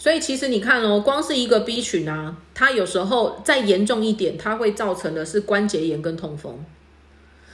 [0.00, 6.58] 所以其实你看哦，光是一个 B 群啊，它有时候再严重一点，它会造成的是关节炎跟痛风。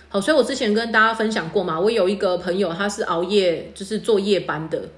[0.08, 4.88] 好，所以我之前跟大家分享过嘛，我有一个朋友，他是熬夜就是做夜班的。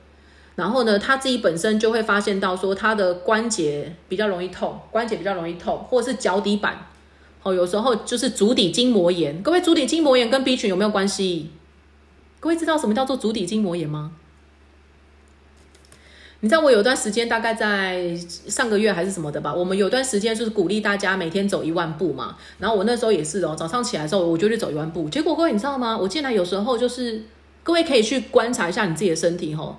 [0.56, 6.86] 然后呢，他自己本身就会发现到说，他的关节比较容易痛，关节比较容易痛，或者是脚底板，
[7.42, 9.42] 哦，有时候就是足底筋膜炎。
[9.42, 11.50] 各位，足底筋膜炎跟 B 群有没有关系？
[12.40, 14.12] 各位知道什么叫做足底筋膜炎吗？
[16.42, 22.36] 你知道我有段时间，大概在上个月还是什么的吧，我们有段时间就是鼓励大家每天走一万步嘛。
[22.58, 25.08] 然后我那时候也是哦，早上起来的时候我就去走一万步。
[25.10, 25.96] 结果各位你知道吗？
[25.96, 27.22] 我进来有时候就是，
[27.62, 29.78] 各位可以去观察一下你自己的身体吼。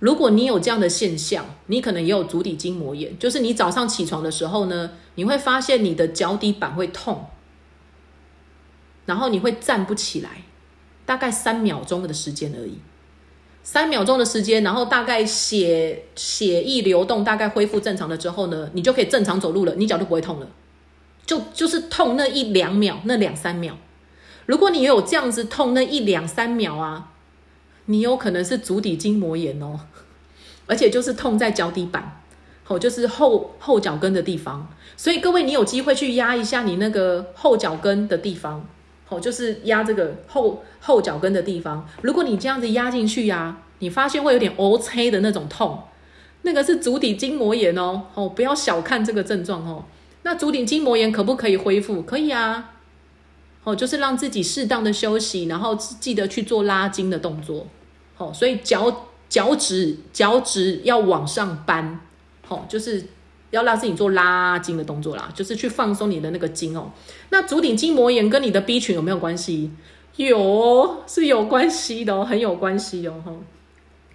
[0.00, 7.26] 如果你有这样的现象，你可能也有足底筋膜炎，就是你早上起床的时候呢，你会发现你的脚底板会痛，
[9.04, 10.44] 然后你会站不起来，
[11.04, 12.78] 大概三秒钟的时间而已，
[13.62, 20.48] 三秒钟的时间，然后大概血血液流动大概恢复正常了之后呢，你就可以正常走路了，你脚就不会痛了，
[21.26, 23.76] 就就是痛那一两秒，那两三秒，
[24.46, 27.08] 如果你有这样子痛那一两三秒啊。
[27.86, 29.80] 你有可能是足底筋膜炎哦，
[30.66, 32.20] 而且就是痛在脚底板，
[32.68, 34.68] 哦，就是后后脚跟的地方。
[34.96, 38.66] 所以各位，你有机会去压一下你那个后脚跟的地方，
[39.08, 41.88] 哦，就是压这个后后脚跟的地方。
[42.02, 45.82] 如果你这样子压进去呀，你发现会有点 O 黑的那种痛，
[46.42, 49.84] 那个是足底筋膜炎哦，哦，不要小看这个症状哦。
[50.22, 52.02] 那足底筋膜炎可不可以恢复？
[52.02, 52.72] 可以啊，
[53.64, 57.66] 哦，就是让自己适当的休息，然后记得去做拉筋的动作。
[58.16, 62.00] 哦所以脚脚趾脚趾要往上扳，
[62.46, 63.06] 好，就是
[63.50, 66.90] 要让自己做拉筋的动作啦，就是去放松你的那个筋哦。
[67.30, 69.70] 那足底筋膜炎跟你的 B 群有没有关系？
[70.16, 73.32] 有，是有关系的哦，很有关系哦，哈。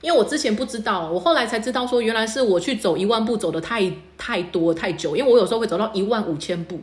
[0.02, 6.80] 因为我之前不知道，我后来才知道说，原来是我去走一万步走的太太多太久，因为我有时候会走到一万五千步，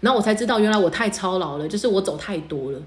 [0.00, 2.78] 然后我才知道原来我太操劳了，就是我走太多了。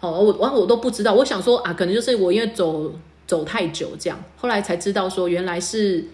[0.00, 2.92] 哦，我完我都不知道，我想说啊，可能就是我因为走
[3.26, 6.04] 走太久这样，后来才知道说原来是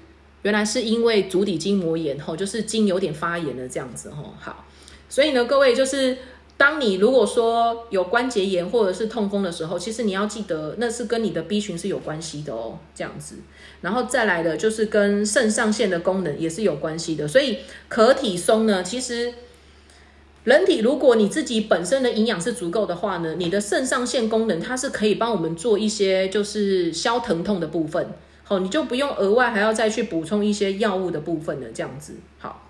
[0.42, 4.64] 原来是因为足底筋膜炎，吼，就是筋有点发炎了这样子，吼，好，
[5.08, 6.16] 所以呢，各位就是。
[6.58, 13.36] 当你如果说有关节炎或者是痛风的时候，其实你要记得那是跟你的 B 群是有关系的哦，这样子。
[13.80, 17.28] 然后再来的就是跟肾上腺的功能也是有关系的。
[17.28, 17.58] 所以
[17.88, 19.32] 可体松呢，其实
[20.48, 32.66] 人体如果你自己本身的营养是足够的话呢，你的肾上腺功能它是可以帮我们做一些就是消疼痛的部分，好，你就不用额外还要再去补充一些药物的部分了，这样子好。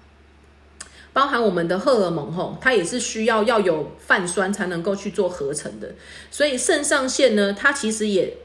[1.12, 5.94] 包含我们的荷尔蒙吼，它也是需要要有泛酸才能够去做合成的。
[6.32, 8.38] 所以肾上腺呢，它其实也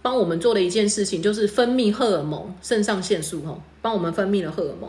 [0.00, 4.88] 帮我们做了一件事情，就是分泌荷尔蒙，肾上腺素吼，帮我们分泌了荷尔蒙。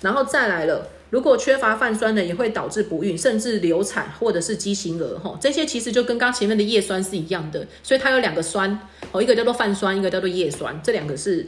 [0.00, 5.38] 然后再来了，如果缺乏泛酸呢，也会导致不孕，甚至流产或者是畸形儿吼。
[5.40, 8.76] 这些其实就跟刚前面的叶酸是一样的，所以它有两个酸
[9.12, 11.46] 哦，一个叫做泛酸，一个叫做叶酸，这两个是。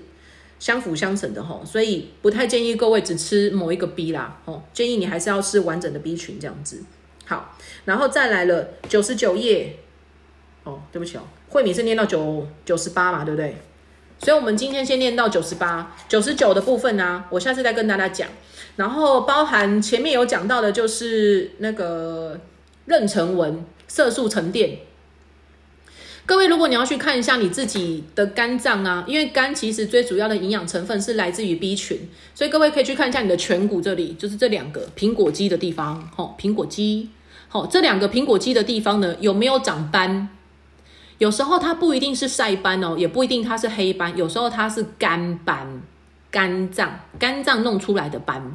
[0.59, 6.83] 相辅相成的吼，所以不太建议各位只吃某一个 B 啦，吼，建议你还是要吃完整的 B 群这样子。
[7.27, 9.77] 好，然后再来了九十九页，
[10.63, 13.57] 哦，对不起哦，慧敏是念到九九十八嘛，对不对？
[14.19, 18.27] 所以我们今天先念到九十八，九十九的部分呢，我下次再跟大家讲。
[18.77, 22.39] 然后包含前面有讲到的，就是那个
[22.87, 24.79] 妊娠纹、色素沉淀。
[26.27, 37.11] 各位，如果你要去看一下你自己的肝脏啊，因为肝其实最主要的营养成分是来自于 B 群，所以各位可以去看一下你的颧骨这里，就是这两个苹果肌的地方，吼，苹果肌，
[37.49, 40.29] 吼，这两个苹果肌的地方呢，有没有长斑？
[41.19, 45.81] 有时候它不一定是晒斑哦，也不一定它是黑斑，有时候它是肝斑，
[46.31, 48.55] 肝脏肝脏弄出来的斑。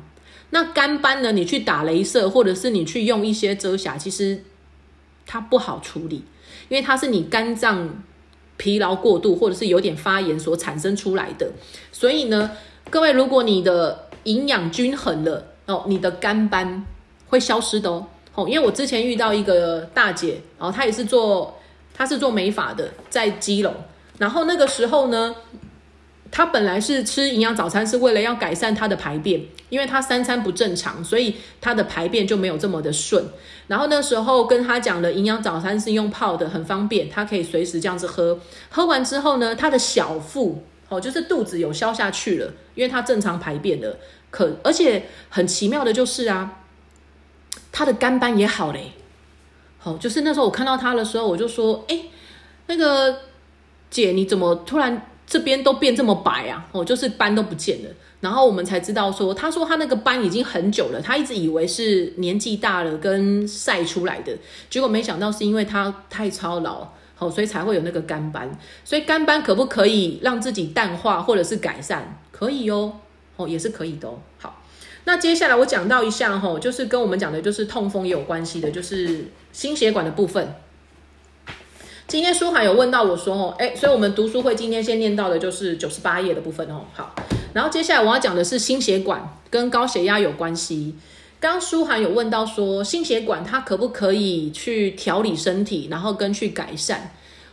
[0.51, 4.43] 那肝斑呢，你去打镭射，或者是你去用一些遮瑕，其实
[5.25, 6.23] 它不好处理。
[6.69, 8.03] 因为它是你肝脏
[8.55, 11.51] 疲劳过度，或者是有点发炎所产生出来的，
[11.91, 12.51] 所以呢，
[12.89, 16.85] 各位，如果你的营养均衡了哦，你的肝斑
[17.27, 18.07] 会消失的哦。
[18.35, 21.57] 哦，因为我之前遇到一个大姐，然后她也是做，
[21.93, 23.73] 她是做美发的，在基隆，
[24.17, 25.35] 然后那个时候呢。
[26.31, 33.25] 他本来是吃营养早餐，是为了要改善他的排便，因为他三餐不正常，所以他的排便就没有这么的顺。
[33.67, 38.39] 然后那时候跟他讲的营养早餐是用泡的，很方便，他可以随时这样子喝。
[38.69, 43.97] 喝完之后呢，他的小腹哦，就是肚子有消下去了，因为他正常排便了。
[44.29, 46.59] 可而且很奇妙的就是啊，
[47.73, 48.93] 他的肝斑也好嘞。
[49.79, 52.03] 好，就是那时候我看到他的时候，我就说：“哎，
[52.67, 53.17] 那个
[53.89, 57.89] 姐，你怎么突然？”这边都变这么白啊，哦，就是斑都不见了。
[58.19, 64.37] 然后我们才知道说，他说他那个斑已经很久了，他一直以为是年纪大了跟晒出来的，
[64.69, 66.85] 结果没想到是因为他太操劳，
[67.17, 68.59] 哦，所以才会有那个干斑。
[68.83, 72.19] 所以干斑可不可以让自己淡化或者是改善？
[72.33, 72.99] 可以哦，
[73.37, 74.19] 哦，也是可以的哦。
[74.37, 74.61] 好，
[75.05, 80.53] 那接下来我讲到一项吼，就是跟我们讲的就是痛风也有关系的，就是心血管的部分。
[82.11, 86.81] 今天书涵有问到我说哦，哎，所以我们读书会今天先念到的就是九十八页的部分哦。
[86.91, 87.15] 好，
[87.53, 90.93] 然后接下来我要讲的是心血管跟高血压有关系。
[91.39, 96.97] 刚舒涵有问到说，心血管它可不可以去调理身体，然后跟去改善？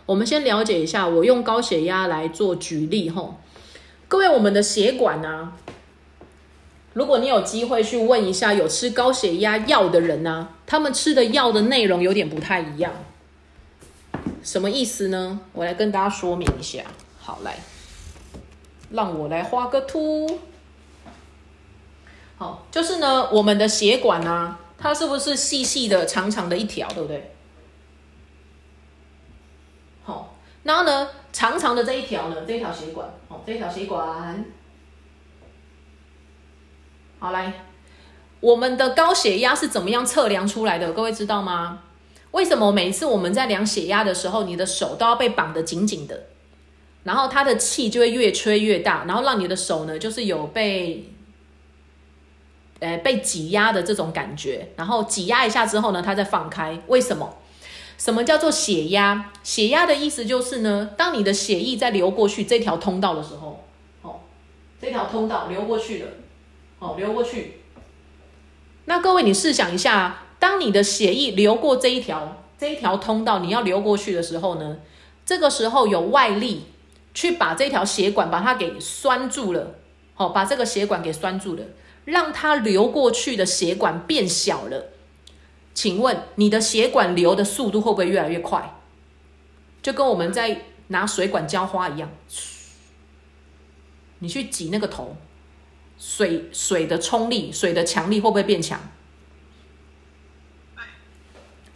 [0.07, 3.37] 我们先了解一下，我用高血压来做举例吼。
[4.09, 5.53] 各位，我们的血管呢，
[6.95, 12.93] 如果你有机会去问一下有吃高血压药的人呢，他们吃的药的内容有点不太一样。
[14.43, 15.41] 什么意思呢？
[15.53, 16.85] 我来跟大家说明一下。
[17.19, 17.59] 好，来，
[18.91, 20.41] 让我来画个图。
[22.37, 27.35] 好，就是呢，我们的血管啊，它是不是细细的、长长的一条，对不对？
[30.05, 34.45] 好，然后呢，长长的这一条呢，这一条血管，哦，这一条血管。
[37.19, 37.53] 好，来，
[38.41, 40.93] 我们的高血压是怎么样测量出来的？
[40.93, 41.83] 各位知道吗？
[42.39, 46.27] 为什么每一次我们在量血压的时候，你的手都要被绑得紧紧的，
[47.03, 51.11] 然后它的气就会越吹越大，然后让你的手呢，就是有被，
[52.79, 56.81] 呃，被挤压的这种感觉，然后挤压一下之后呢，它再放开。
[56.87, 57.37] 为什么？
[57.99, 59.33] 什么叫做血压？
[59.43, 63.65] 血压的意思就是呢，当你的血液在流过去这条通道的时候，
[64.03, 64.21] 哦，
[64.81, 66.09] 这条通道流过去了，
[66.79, 67.63] 哦，流过去。
[68.85, 74.79] 那各位，你试想一下，当你的血液流过这一条这一条通道，你要流过去的时候呢，
[75.25, 76.65] 这个时候有外力
[77.15, 79.75] 去把这条血管把它给拴住了，
[80.15, 81.65] 好，把这个血管给拴住了，
[82.05, 84.87] 让它流过去的血管变小了。
[85.75, 88.79] 请问你的血管流的速度会不会越来越快？
[89.83, 92.11] 就跟我们在拿水管浇花一样，
[94.19, 95.17] 你去挤那个头。
[96.01, 98.81] 水水的冲力、水的强力会不会变强？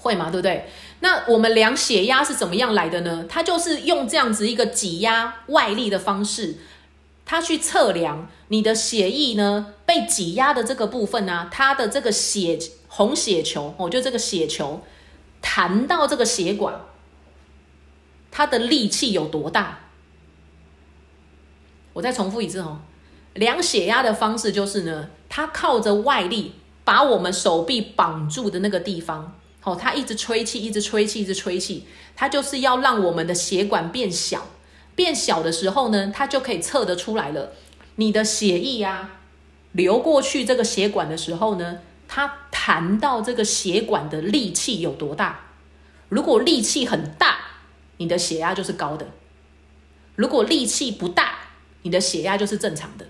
[0.03, 0.69] 会嘛，对不对？
[1.01, 3.25] 那我们量血压是怎么样来的呢？
[3.29, 6.59] 它就是用这样子一个挤压外力的方式，
[7.25, 14.83] 它去测量你的血液呢被挤压的这个部分呢，它的这个血红血球，哦，就这个血球
[15.41, 16.81] 弹到这个血管，
[18.31, 19.79] 它的力气有多大？
[21.95, 22.81] 我再重复一次哦。
[23.35, 26.53] 量血压的方式就是呢，它靠着外力
[26.85, 31.87] 把我们手臂绑住的那个地方，哦，它一直吹气，一直吹气，一直吹气，
[32.17, 34.49] 它就是要让我们的血管变小。
[34.95, 37.53] 变小的时候呢，它就可以测得出来了。
[37.97, 39.21] 你的血液啊
[39.73, 45.41] 流过去这个血管的时候呢，它弹到这个血管的力气有多大？
[46.09, 47.39] 如果力气很大，
[47.97, 49.07] 你的血压就是高的；
[50.17, 51.39] 如果力气不大，
[51.83, 53.07] 你的血压就是正常的。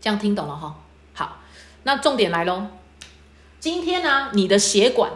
[0.00, 0.82] 这样听懂了哈？
[1.12, 1.40] 好，
[1.84, 2.66] 那重点来喽。
[3.62, 5.12] 今天呢，你的血管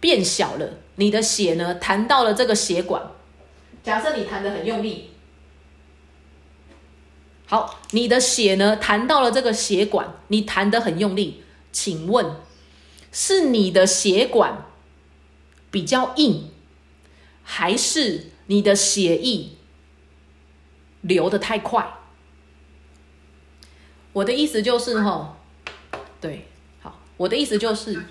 [0.00, 3.12] 变小了，你的血呢弹到了这个血管。
[3.84, 5.10] 假设你弹的很用力，
[7.46, 12.34] 好，你的血呢弹到了这个血管，你弹的很用力，请问
[13.12, 14.66] 是你的血管
[15.70, 16.50] 比较硬，
[17.44, 19.50] 还是你的血液
[21.02, 21.88] 流的太快？
[24.14, 25.36] 我的意思就是哈，
[26.20, 26.48] 对，
[27.20, 28.02] 我的意思就是，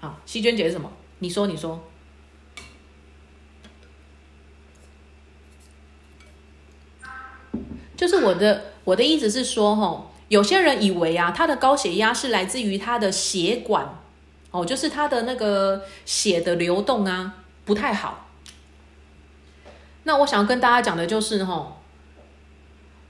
[0.00, 0.90] 好，西娟姐是什么？
[1.20, 1.80] 你说，你说，
[7.96, 14.00] 就是我的我的意思是说哈，有些人以为啊，他的高血压是来自于他的血管，
[14.50, 18.26] 哦，就是他的那个血的流动啊不太好。
[20.02, 21.76] 那我想要跟大家讲的就是哈。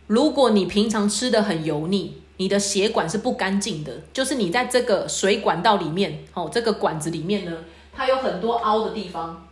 [0.09, 7.59] 如果你平常吃的很油腻，你的血管是不干净的，就是你在这个水管道里面，哦，这个管子里面呢，
[7.93, 9.47] 它有很多凹的地方，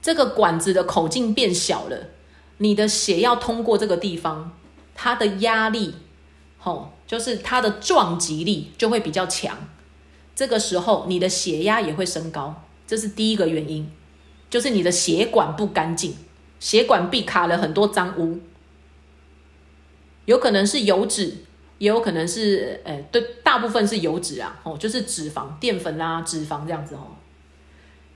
[0.00, 2.08] 这个管子的口径变小了，
[2.58, 4.52] 你的血要通过这个地方，
[4.94, 5.94] 它的压力，
[6.62, 9.68] 哦，就是它的撞击力就会比较强，
[10.34, 13.90] 这个时候你的血压也会升高，这是第一个原因，
[14.48, 16.16] 就是你的血管不干净。
[16.60, 18.38] 血管壁卡了很多脏污，
[20.24, 21.34] 有可能是油脂，
[21.78, 27.16] 也有可能是，诶，对，大部分是油脂啊，哦，就是脂肪、淀粉啦、脂肪这样子哦，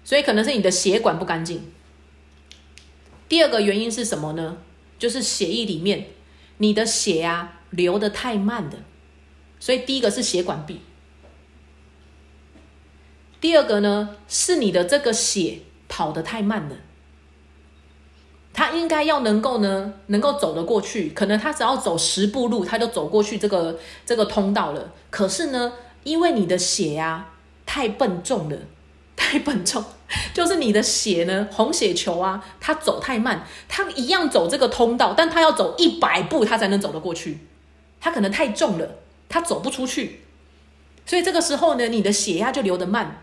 [0.05, 1.63] 所以可能是你的血管不干净。
[3.29, 4.59] 第二个原因是什么呢？
[4.99, 6.07] 就是血液里面
[6.59, 8.79] 你的血啊流的太慢的，
[9.59, 10.81] 所以第一个是血管壁，
[13.41, 16.77] 第二个呢是你的这个血跑得太慢了。
[18.57, 24.95] 他应该要能够呢，能够走得过去，可能他只要走十步路，他就走过去这个这个通道了。
[25.11, 27.35] 可是呢，因为你的血啊
[27.67, 28.57] 太笨重了，
[29.15, 29.85] 太笨重，
[30.33, 37.41] 就是你的血呢，红血球啊，它走太慢，它一样走这个通道，但它要走一百步，它才能走得过去。
[38.01, 38.89] 它可能太重了，
[39.29, 40.23] 它走不出去。
[41.05, 43.23] 所以这个时候呢，你的血压就流得慢，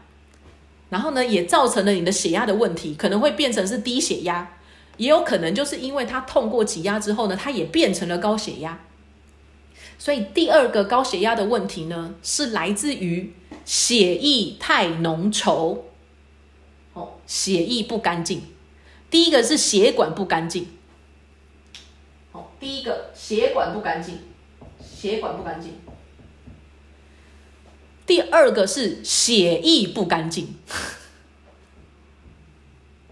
[0.90, 4.58] 然后呢，也造成了你的血压的问题，可能会变成是低血压。
[4.98, 8.80] 也有可能就是因为他痛过挤压之后呢，他也变成了高血压。
[9.98, 13.34] 所以第二个高血压的问题呢，是来自于
[13.66, 15.80] 血液太浓稠，
[16.94, 18.44] 哦，血液不干净。
[19.10, 20.68] 第一个是血管不干净，
[22.32, 24.20] 好，第一个血管不干净，
[24.82, 25.74] 血管不干净。
[28.06, 30.56] 第二个是血液不干净，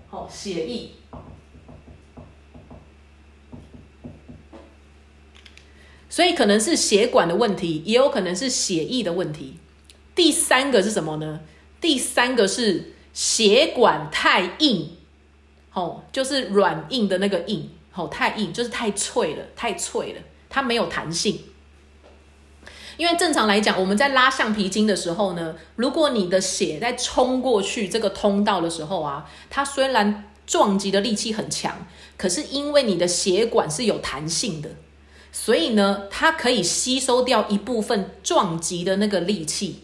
[0.09, 0.89] 好，血液。
[6.11, 9.57] 所以可能是血管的问题，也有可能是血液的问题。
[10.13, 11.39] 第三个是什么呢？
[11.79, 14.97] 第三个是血管太硬，
[15.73, 21.39] 哦，就是软硬的那个硬，哦，太硬就是太脆了，太脆了，它没有弹性。
[22.97, 34.69] 因为正常来讲，我们在拉橡皮筋的时候呢，如果你的血在冲过去这个通道的时候啊，它虽然撞击的力气很强，可是因为你的血管是有弹性的。
[35.31, 39.83] 所以呢，它可以吸收掉一部分撞击的那个力气。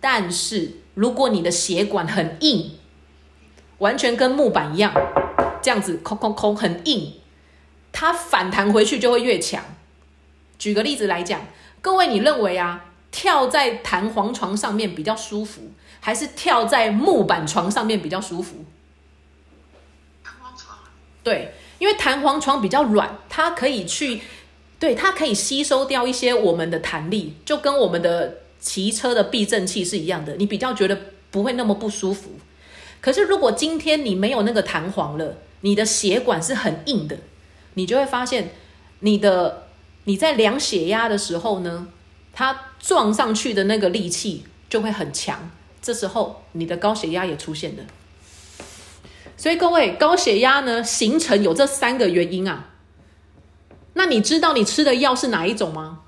[0.00, 2.78] 但是如果你的血管很硬，
[3.78, 4.92] 完全跟木板一样，
[5.62, 7.14] 这样子空空空很硬，
[7.92, 9.64] 它反弹回去就会越强。
[10.58, 11.40] 举个例子来讲，
[11.80, 18.64] 各位你认为啊，跳在弹簧床上面比较舒服，还是跳在木板床上面比较舒服？
[20.22, 20.78] 弹簧床，
[21.24, 24.22] 对，因为弹簧床比较软，它可以去，
[24.82, 30.98] 对，它可以吸收掉一些我们的弹力，就跟我们的骑车的避震器是一样的，你比较觉得
[31.30, 32.32] 不会那么不舒服。
[33.00, 37.16] 可是如果今天你没有那个弹簧了，你的血管是很硬的，
[37.74, 38.50] 你就会发现
[38.98, 39.68] 你的
[40.02, 41.86] 你在量血压的时候呢，
[42.32, 45.48] 它撞上去的那个力气就会很强，
[45.80, 47.84] 这时候你的高血压也出现了。
[49.36, 52.70] 所以各位，高血压呢形成有这三个原因啊。
[53.94, 56.00] 那你知道你吃的药是哪一种吗？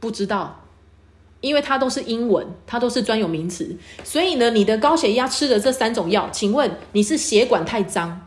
[0.00, 0.64] 不知道，
[1.40, 3.76] 因为它都是英文，它都是专有名词。
[4.02, 8.26] 所以呢，你的高血压吃的这三种药，请问你是血管太脏？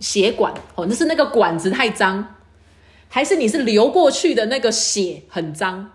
[0.00, 2.36] 血管哦，那是那个管子太脏，
[3.08, 5.90] 还是你是流过去的那个血很脏？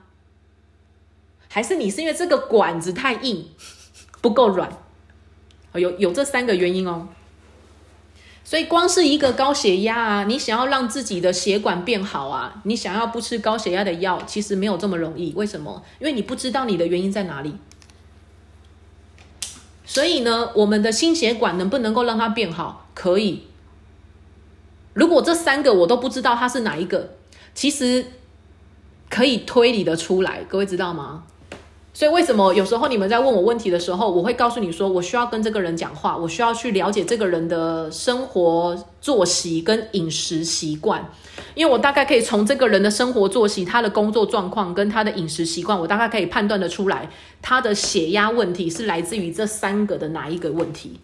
[1.47, 3.47] 还是你是因为这个管子太硬，
[4.21, 4.69] 不够软？
[5.75, 7.07] 有有这三个原因哦。
[8.45, 15.31] 所以光是一个高血压啊，你想要让自己的血管变好啊，你想要不吃高血压的药，其实没有这么容易。
[15.33, 15.81] 为什么？
[15.99, 17.55] 因为你不知道你的原因在哪里。
[19.85, 22.89] 所以呢，我们的心血管能不能够让它变好？
[22.93, 23.43] 可以。
[24.93, 27.15] 如果这三个我都不知道它是哪一个，
[27.55, 28.05] 其实
[29.09, 30.43] 可以推理的出来。
[30.43, 31.23] 各位知道吗？
[31.95, 41.07] 所以为什么有时候你们在问我问题的时候，我会告诉你说，我需要跟这个人讲话，我需要去了解这个人的生活作息跟饮食习惯，
[41.53, 47.07] 因为我大概可以从这个人的生活作息、他的工作状况跟他的饮食习惯，我大概可以判断的出来，
[47.43, 50.99] 他的血压问题是来自于这三个的哪一个问题。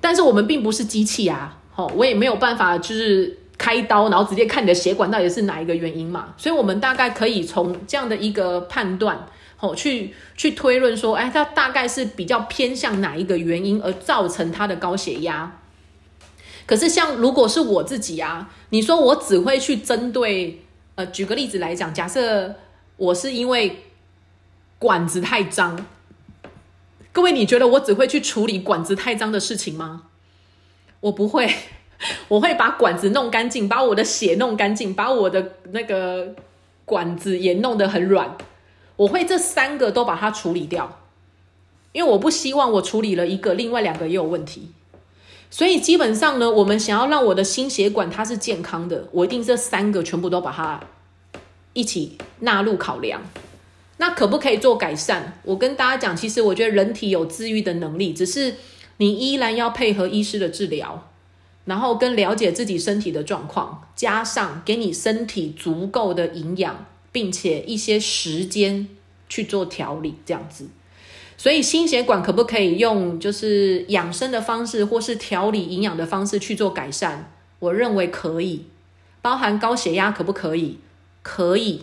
[0.00, 9.26] 但是我们并不是机器啊，哦，我也没有办法就是开刀，然后直接看你的血管到底是哪一个原因嘛，所以我们大概可以从这样的一个判断。
[9.60, 15.60] 哦，去去推论说，哎，他大概是比较偏向哪一个原因而造成他的高血压？
[16.66, 20.60] 可是像如果是我自己啊，你说我只会去针对，
[20.96, 22.54] 呃，举个例子来讲，假设
[22.96, 23.84] 我是因为
[24.78, 25.86] 管子太脏，
[27.12, 30.04] 各位你觉得我只会去处理管子太脏的事情吗？
[31.00, 31.54] 我不会，
[32.28, 36.34] 我会把管子弄干净，把我的血弄干净，把我的那个
[36.84, 38.36] 管子也弄得很软。
[38.96, 41.00] 我会这三个都把它处理掉，
[41.92, 44.70] 因为我不希望我处理了一个，另外两个也有问题。
[45.50, 50.80] 所以基本上呢，我们想要让我的心血管它是健康的，我一定这三个全部都把它
[51.72, 53.22] 一起纳入考量。
[53.98, 55.34] 那可不可以做改善？
[55.44, 58.56] 我跟大家讲，其实我觉得人体有治愈的能力，只是
[58.96, 61.08] 你依然要配合医师的治疗，
[61.64, 66.86] 然后跟了解自己身体的状况，加上给你身体足够的营养。
[67.14, 68.88] 并且一些时间
[69.28, 70.66] 去做调理，这样子。
[71.36, 77.30] 所以心血管可不可以用就是养生的方式，或是调理营养的方式去做改善？
[77.60, 78.66] 我认为可以。
[79.22, 80.80] 包含高血压可不可以？
[81.22, 81.82] 可以。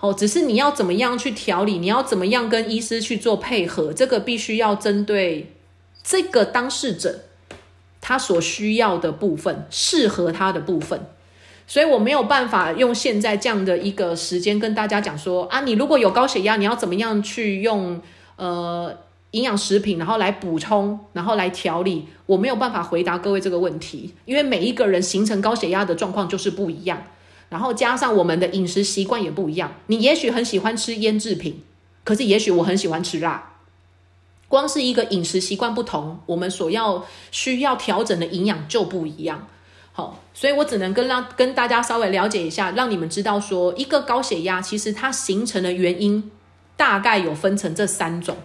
[0.00, 5.54] 哦，只是你要怎么样去调理，你要怎么样跟医师去做配合，这个必须要针对
[6.04, 7.20] 这个当事者
[8.02, 11.06] 他所需要的部分，适合他的部分。
[11.66, 18.00] 所以我没有办法用现在这样的一个时间跟大家讲说啊，你如果有高血压，你要怎么样去用
[18.36, 18.94] 呃
[19.30, 22.06] 营养食品，然后来补充，然后来调理。
[22.26, 27.02] 我没有办法回答各位这个问题，因为每一个人形成高血压的状况就是不一样，
[27.48, 29.72] 然后加上我们的饮食习惯也不一样。
[29.86, 31.62] 你也许很喜欢吃腌制品，
[32.04, 33.50] 可是也许我很喜欢吃辣。
[34.48, 39.46] 光是一个饮食习惯不同，我们所要需要调整的营养就不一样。
[39.94, 46.30] 好，所以我只能跟让跟大家稍微了解一下，让你们知道说，一个高血压其实它形成的原因
[46.78, 48.36] 大概有分成这三种。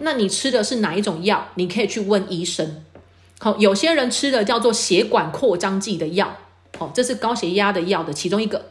[0.00, 1.48] 那你吃的是哪一种药？
[1.54, 2.84] 你可以去问医生。
[3.38, 6.36] 好，有些人吃的叫做血管扩张剂的药，
[6.78, 8.66] 哦，这是高血压的药的其中一个。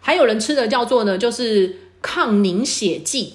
[0.00, 3.34] 还有人吃的叫做呢，就是抗凝血剂，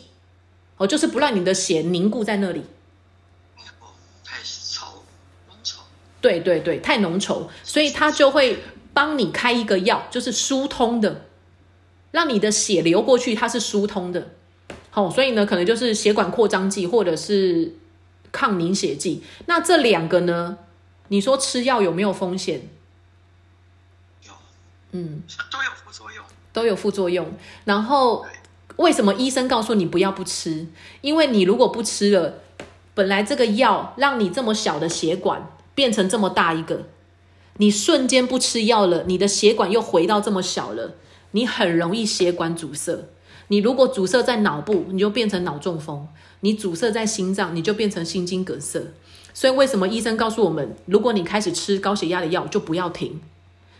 [0.76, 2.64] 哦，就是不让你的血凝固在那里。
[6.24, 8.64] 对对对，太浓稠，所以他就会
[8.94, 11.26] 帮你开一个药，就是疏通的，
[12.12, 14.30] 让你的血流过去，它是疏通的。
[14.90, 17.76] 好，所以呢，可能就是血管扩张剂或者是
[18.32, 19.22] 抗凝血剂。
[19.48, 20.60] 那这两个呢，
[21.10, 22.70] 你说吃药有没有风险？
[24.26, 24.32] 有。
[24.92, 26.24] 嗯， 都有副作用。
[26.54, 27.34] 都有副作用。
[27.66, 28.26] 然后
[28.78, 30.68] 为什么医生告诉你不要不吃？
[31.02, 32.36] 因为你如果不吃了，
[32.94, 36.88] 本来这个药让你这么小的血管变成这么大一个，
[37.58, 40.96] 你瞬间不吃药了，你的血管又回到这么小了，
[41.32, 43.10] 你很容易血管阻塞。
[43.50, 46.08] 你如果阻塞在脑部，你就变成脑中风；
[46.40, 48.82] 你阻塞在心脏，你就变成心肌梗塞。
[49.34, 53.22] 所以为什么医生告诉我们，如果你开始吃高血压的药，就不要停？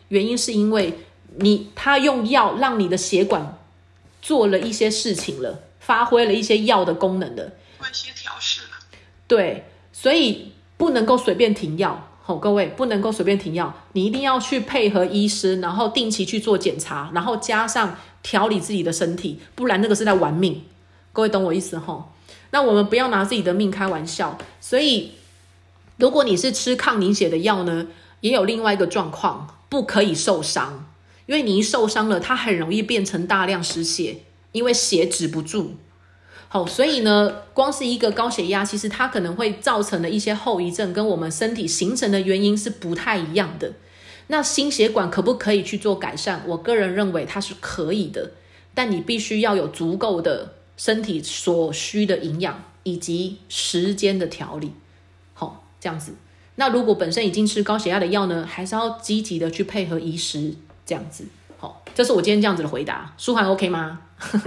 [0.10, 1.00] 原因是因为
[1.38, 3.58] 你他用药让你的血管
[4.22, 7.54] 做了一些事情了，发挥了一些药的功能了。
[7.78, 8.68] 关系调试了。
[9.28, 10.53] 对，所以
[10.84, 12.10] 不能够随便停药。
[12.22, 20.64] 好、各位不能够随便停药，你一定要去配合医师，然后定期去做检查，然后加上调理自己的身体，不然那个是在玩命。
[21.14, 22.12] 各位懂我意思吼？
[22.52, 24.38] 那我们不要拿自己的命开玩笑。
[24.60, 25.12] 所以，
[25.96, 27.88] 如果你是吃抗凝血的药呢，
[28.20, 30.86] 也有另外一个状况，不可以受伤，
[31.28, 34.18] 因为你一受伤了，它很容易变成大量失血，
[34.52, 35.76] 因为血止不住。
[36.54, 43.74] 好，所以呢，光是一个高血压，其实它可能会造成的一些后遗症，跟我们身体形成的原因是不太一样的。
[44.28, 46.42] 那心血管可不可以去做改善？
[46.46, 48.34] 我个人认为它是可以的，
[48.76, 54.74] 但你必须要有足够的身体所需的营养以及时间的调理。
[55.34, 56.14] 好，这样子。
[56.58, 60.54] 那如果本身已经吃高血压的药呢，还是要积极的去配合医师，
[60.86, 61.26] 这样子。
[61.58, 64.02] 好，这是我今天这样子的回答，舒涵 OK 吗？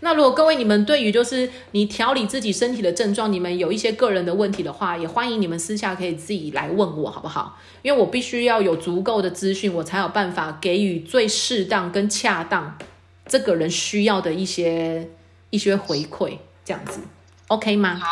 [0.00, 7.58] 那如果各位你们对于就是你调理自己身体的症状，你们有一些个人的问题的话，也欢迎你们私下可以自己来问我，好不好？
[7.82, 12.78] 因为我必须要有足够的资讯，我才有办法给予最适当跟恰当
[13.26, 15.10] 这个人需要的一些
[15.50, 17.00] 一些回馈，这样子
[17.48, 17.96] ，OK 吗？
[18.00, 18.06] 好，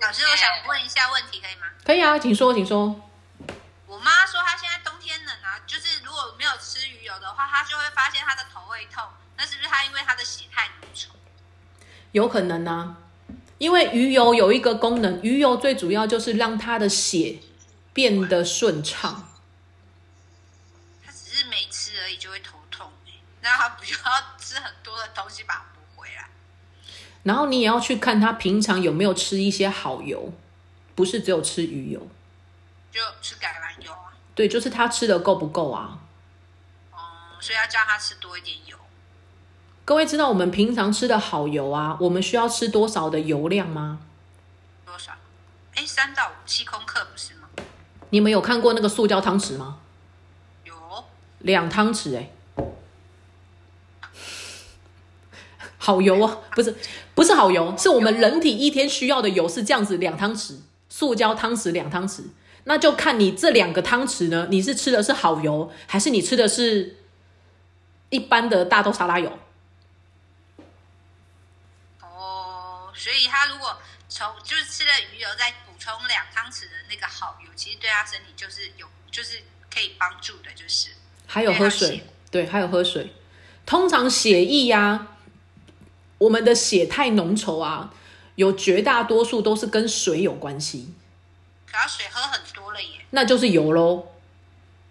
[0.00, 1.66] 老师，我想问一下问题，可以吗？
[1.84, 2.94] 可以啊，请说，请说。
[3.86, 9.02] 我妈说她现在冬天冷啊，就是如果没有吃鱼油的话，她就会发现她的头会痛。
[9.36, 11.08] 那是不是她因为她的血太浓稠？
[12.12, 12.98] 有可能啊，
[13.58, 17.40] 因为鱼油有一个功能，鱼油最主要就是让它的血
[17.92, 19.28] 变得顺畅。
[21.04, 26.28] 他只是没吃而已，就会头痛、欸、那他不就要吃很多的东西把它补回来？
[27.22, 30.32] 然后你也要去看他平常有没有吃一些好油，
[30.94, 32.08] 不是只有吃鱼油。
[32.90, 34.12] 就吃橄榄油啊。
[34.34, 35.98] 对，就是他吃的够不够啊？
[36.90, 36.98] 哦、
[37.40, 38.71] 所以要叫他吃多一点油。
[39.84, 43.98] 各位知道我们平常吃的好油啊，我们需要吃多少的油量吗？
[44.86, 45.12] 多少？
[45.74, 47.48] 哎，三到五七公克不是吗？
[48.10, 49.78] 你们有看过那个塑胶汤匙吗？
[50.64, 50.72] 有。
[51.40, 52.30] 两汤匙哎、
[55.78, 56.76] 好油啊，不是
[57.16, 62.26] 不是好油，是我们人体一天需要的油是这样子，两汤匙，塑胶汤匙两汤匙，
[62.64, 66.98] 那就看你这两个汤匙呢，你是吃的是好油，还是你吃的是
[68.10, 69.36] 一般的大豆沙拉油？
[72.00, 73.76] 哦，所以他如果
[74.08, 79.42] 从就是吃了鱼油，再补充两汤匙的那个好油，其实对他身体就是有就是
[79.74, 80.90] 可以帮助的，就是
[81.26, 83.12] 还有喝水对还有喝水。
[83.66, 85.16] 通常血液呀、
[86.18, 87.92] 我们的血太浓稠啊，
[88.36, 90.94] 有绝大多数都是跟水有关系，
[91.66, 93.04] 可他水喝很多了耶。
[93.10, 94.06] 那就是油喽。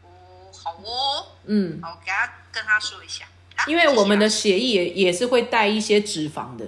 [0.04, 3.24] 哦，好哦，嗯，好，给他跟他说一下。
[3.56, 6.66] 啊因为我们的血液也也是会带一些脂肪的，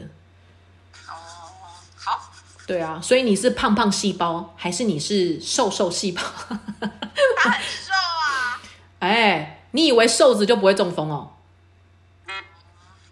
[2.65, 6.21] 对啊，所以你是胖胖细胞还是你是瘦瘦细胞？
[7.37, 8.61] 他很瘦啊，
[8.99, 11.31] 哎，你以为瘦子就不会中风哦？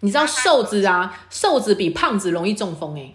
[0.00, 3.14] 你知道瘦子啊，瘦子比胖子容易中风哎、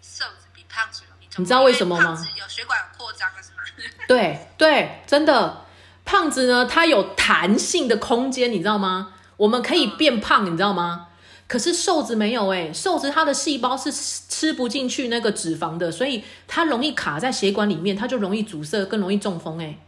[0.00, 1.42] 瘦子比胖子容易中风。
[1.42, 3.62] 你知道为什么吗有血管扩张了是吗？
[4.06, 5.64] 对对，真的，
[6.04, 9.14] 胖子呢，它有弹性的空间，你知道吗？
[9.38, 11.08] 我们可以变胖，你知道吗？
[11.52, 19.78] 可是瘦子没有哎、瘦子它的细胞是吃吃不进去那个脂肪的，所以它容易卡在血管里面，它就容易阻塞，更容易中风哎、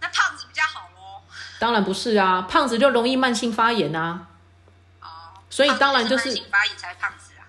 [0.00, 1.20] 那胖子比较好哦。
[1.58, 4.28] 当然不是啊，胖子就容易慢性发炎啊。
[5.02, 5.06] 哦，
[5.50, 7.44] 所以当然就是慢性发炎才胖子啊。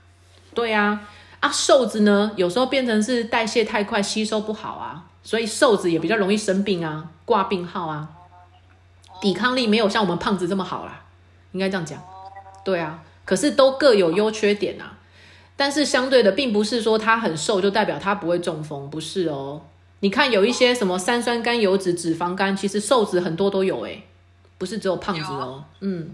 [0.54, 1.08] 对啊，
[1.40, 8.10] 啊瘦子呢，有时候变成是代谢太快，吸收不好啊，所以瘦子也比较容易生病啊，挂病号啊，
[9.22, 11.06] 抵抗力没有像我们胖子这么好啦，
[11.54, 12.04] 应该这样讲。
[12.66, 14.98] 对啊，可是都各有优缺点啊。
[15.56, 19.62] 但是相对的，并不是说他很瘦就代表他不会中风，不是哦。
[20.02, 24.04] 你看有一些什么三酸甘油脂、脂肪肝，其实瘦子很多都有诶，
[24.58, 25.64] 不是只有胖子哦。
[25.80, 26.14] 嗯，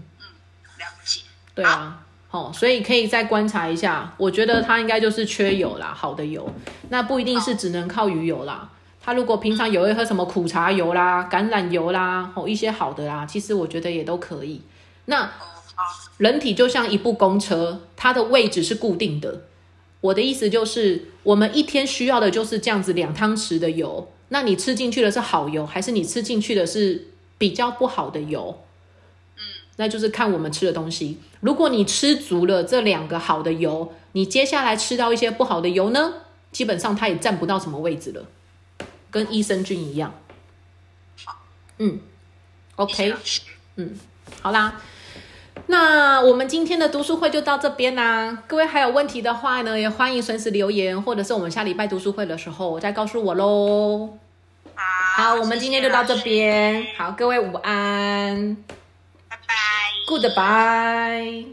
[0.78, 1.22] 了解。
[1.54, 4.14] 对啊，好、所以可以再观察一下。
[4.16, 6.48] 我觉得他应该就是缺油啦，好的油，
[6.90, 8.70] 那不一定是只能靠鱼油啦。
[9.04, 14.62] 他如果平常有会喝什么苦茶油啦、橄榄油啦，哦一些好的啦，其实我觉得也都可以。
[15.06, 15.28] 那
[16.22, 19.42] 人体就像一部公车，它的位置是固定的。
[20.00, 24.08] 我的意思就是，我们一天需要的就是这样子两汤匙的油。
[24.28, 27.08] 那你吃进去的是好油，还是你吃进去的是
[27.38, 28.62] 比较不好的油？
[29.36, 29.42] 嗯，
[29.78, 31.18] 那就是看我们吃的东西。
[31.40, 36.14] 如果你吃足了这两个好的油，你接下来吃到一些不好的油呢，
[36.52, 38.28] 基本上它也占不到什么位置了，
[39.10, 40.14] 跟益生菌一样。
[41.78, 41.98] 嗯
[42.76, 43.12] ，OK，
[43.74, 43.98] 嗯，
[44.40, 44.80] 好啦。
[45.66, 48.42] 那我们今天的读书会就到这边啦。
[48.46, 54.18] 各位还有问题的话呢，也欢迎随时留言，或者是我们下礼拜读书会的时候再告诉我喽。
[54.74, 56.86] 好，好，我们今天就到这边。
[56.96, 58.56] 好，各位午安
[59.28, 59.54] 拜拜。
[60.06, 61.46] ，Goodbye。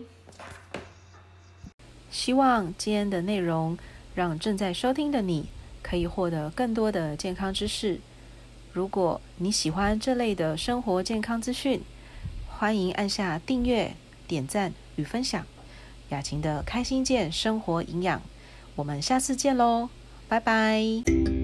[2.12, 3.78] 希望今天的内容
[4.16, 5.48] 让正在收听的你
[5.82, 8.00] 可以获得更多的健康知识。
[8.74, 11.82] 如果你喜欢这类的生活健康资讯，
[12.48, 13.96] 欢迎按下订阅、
[14.30, 15.46] 点赞与分享。
[16.10, 18.22] 雅琴的开心健生活营养，
[18.76, 19.90] 我们下次见喽，
[20.28, 21.39] 拜拜。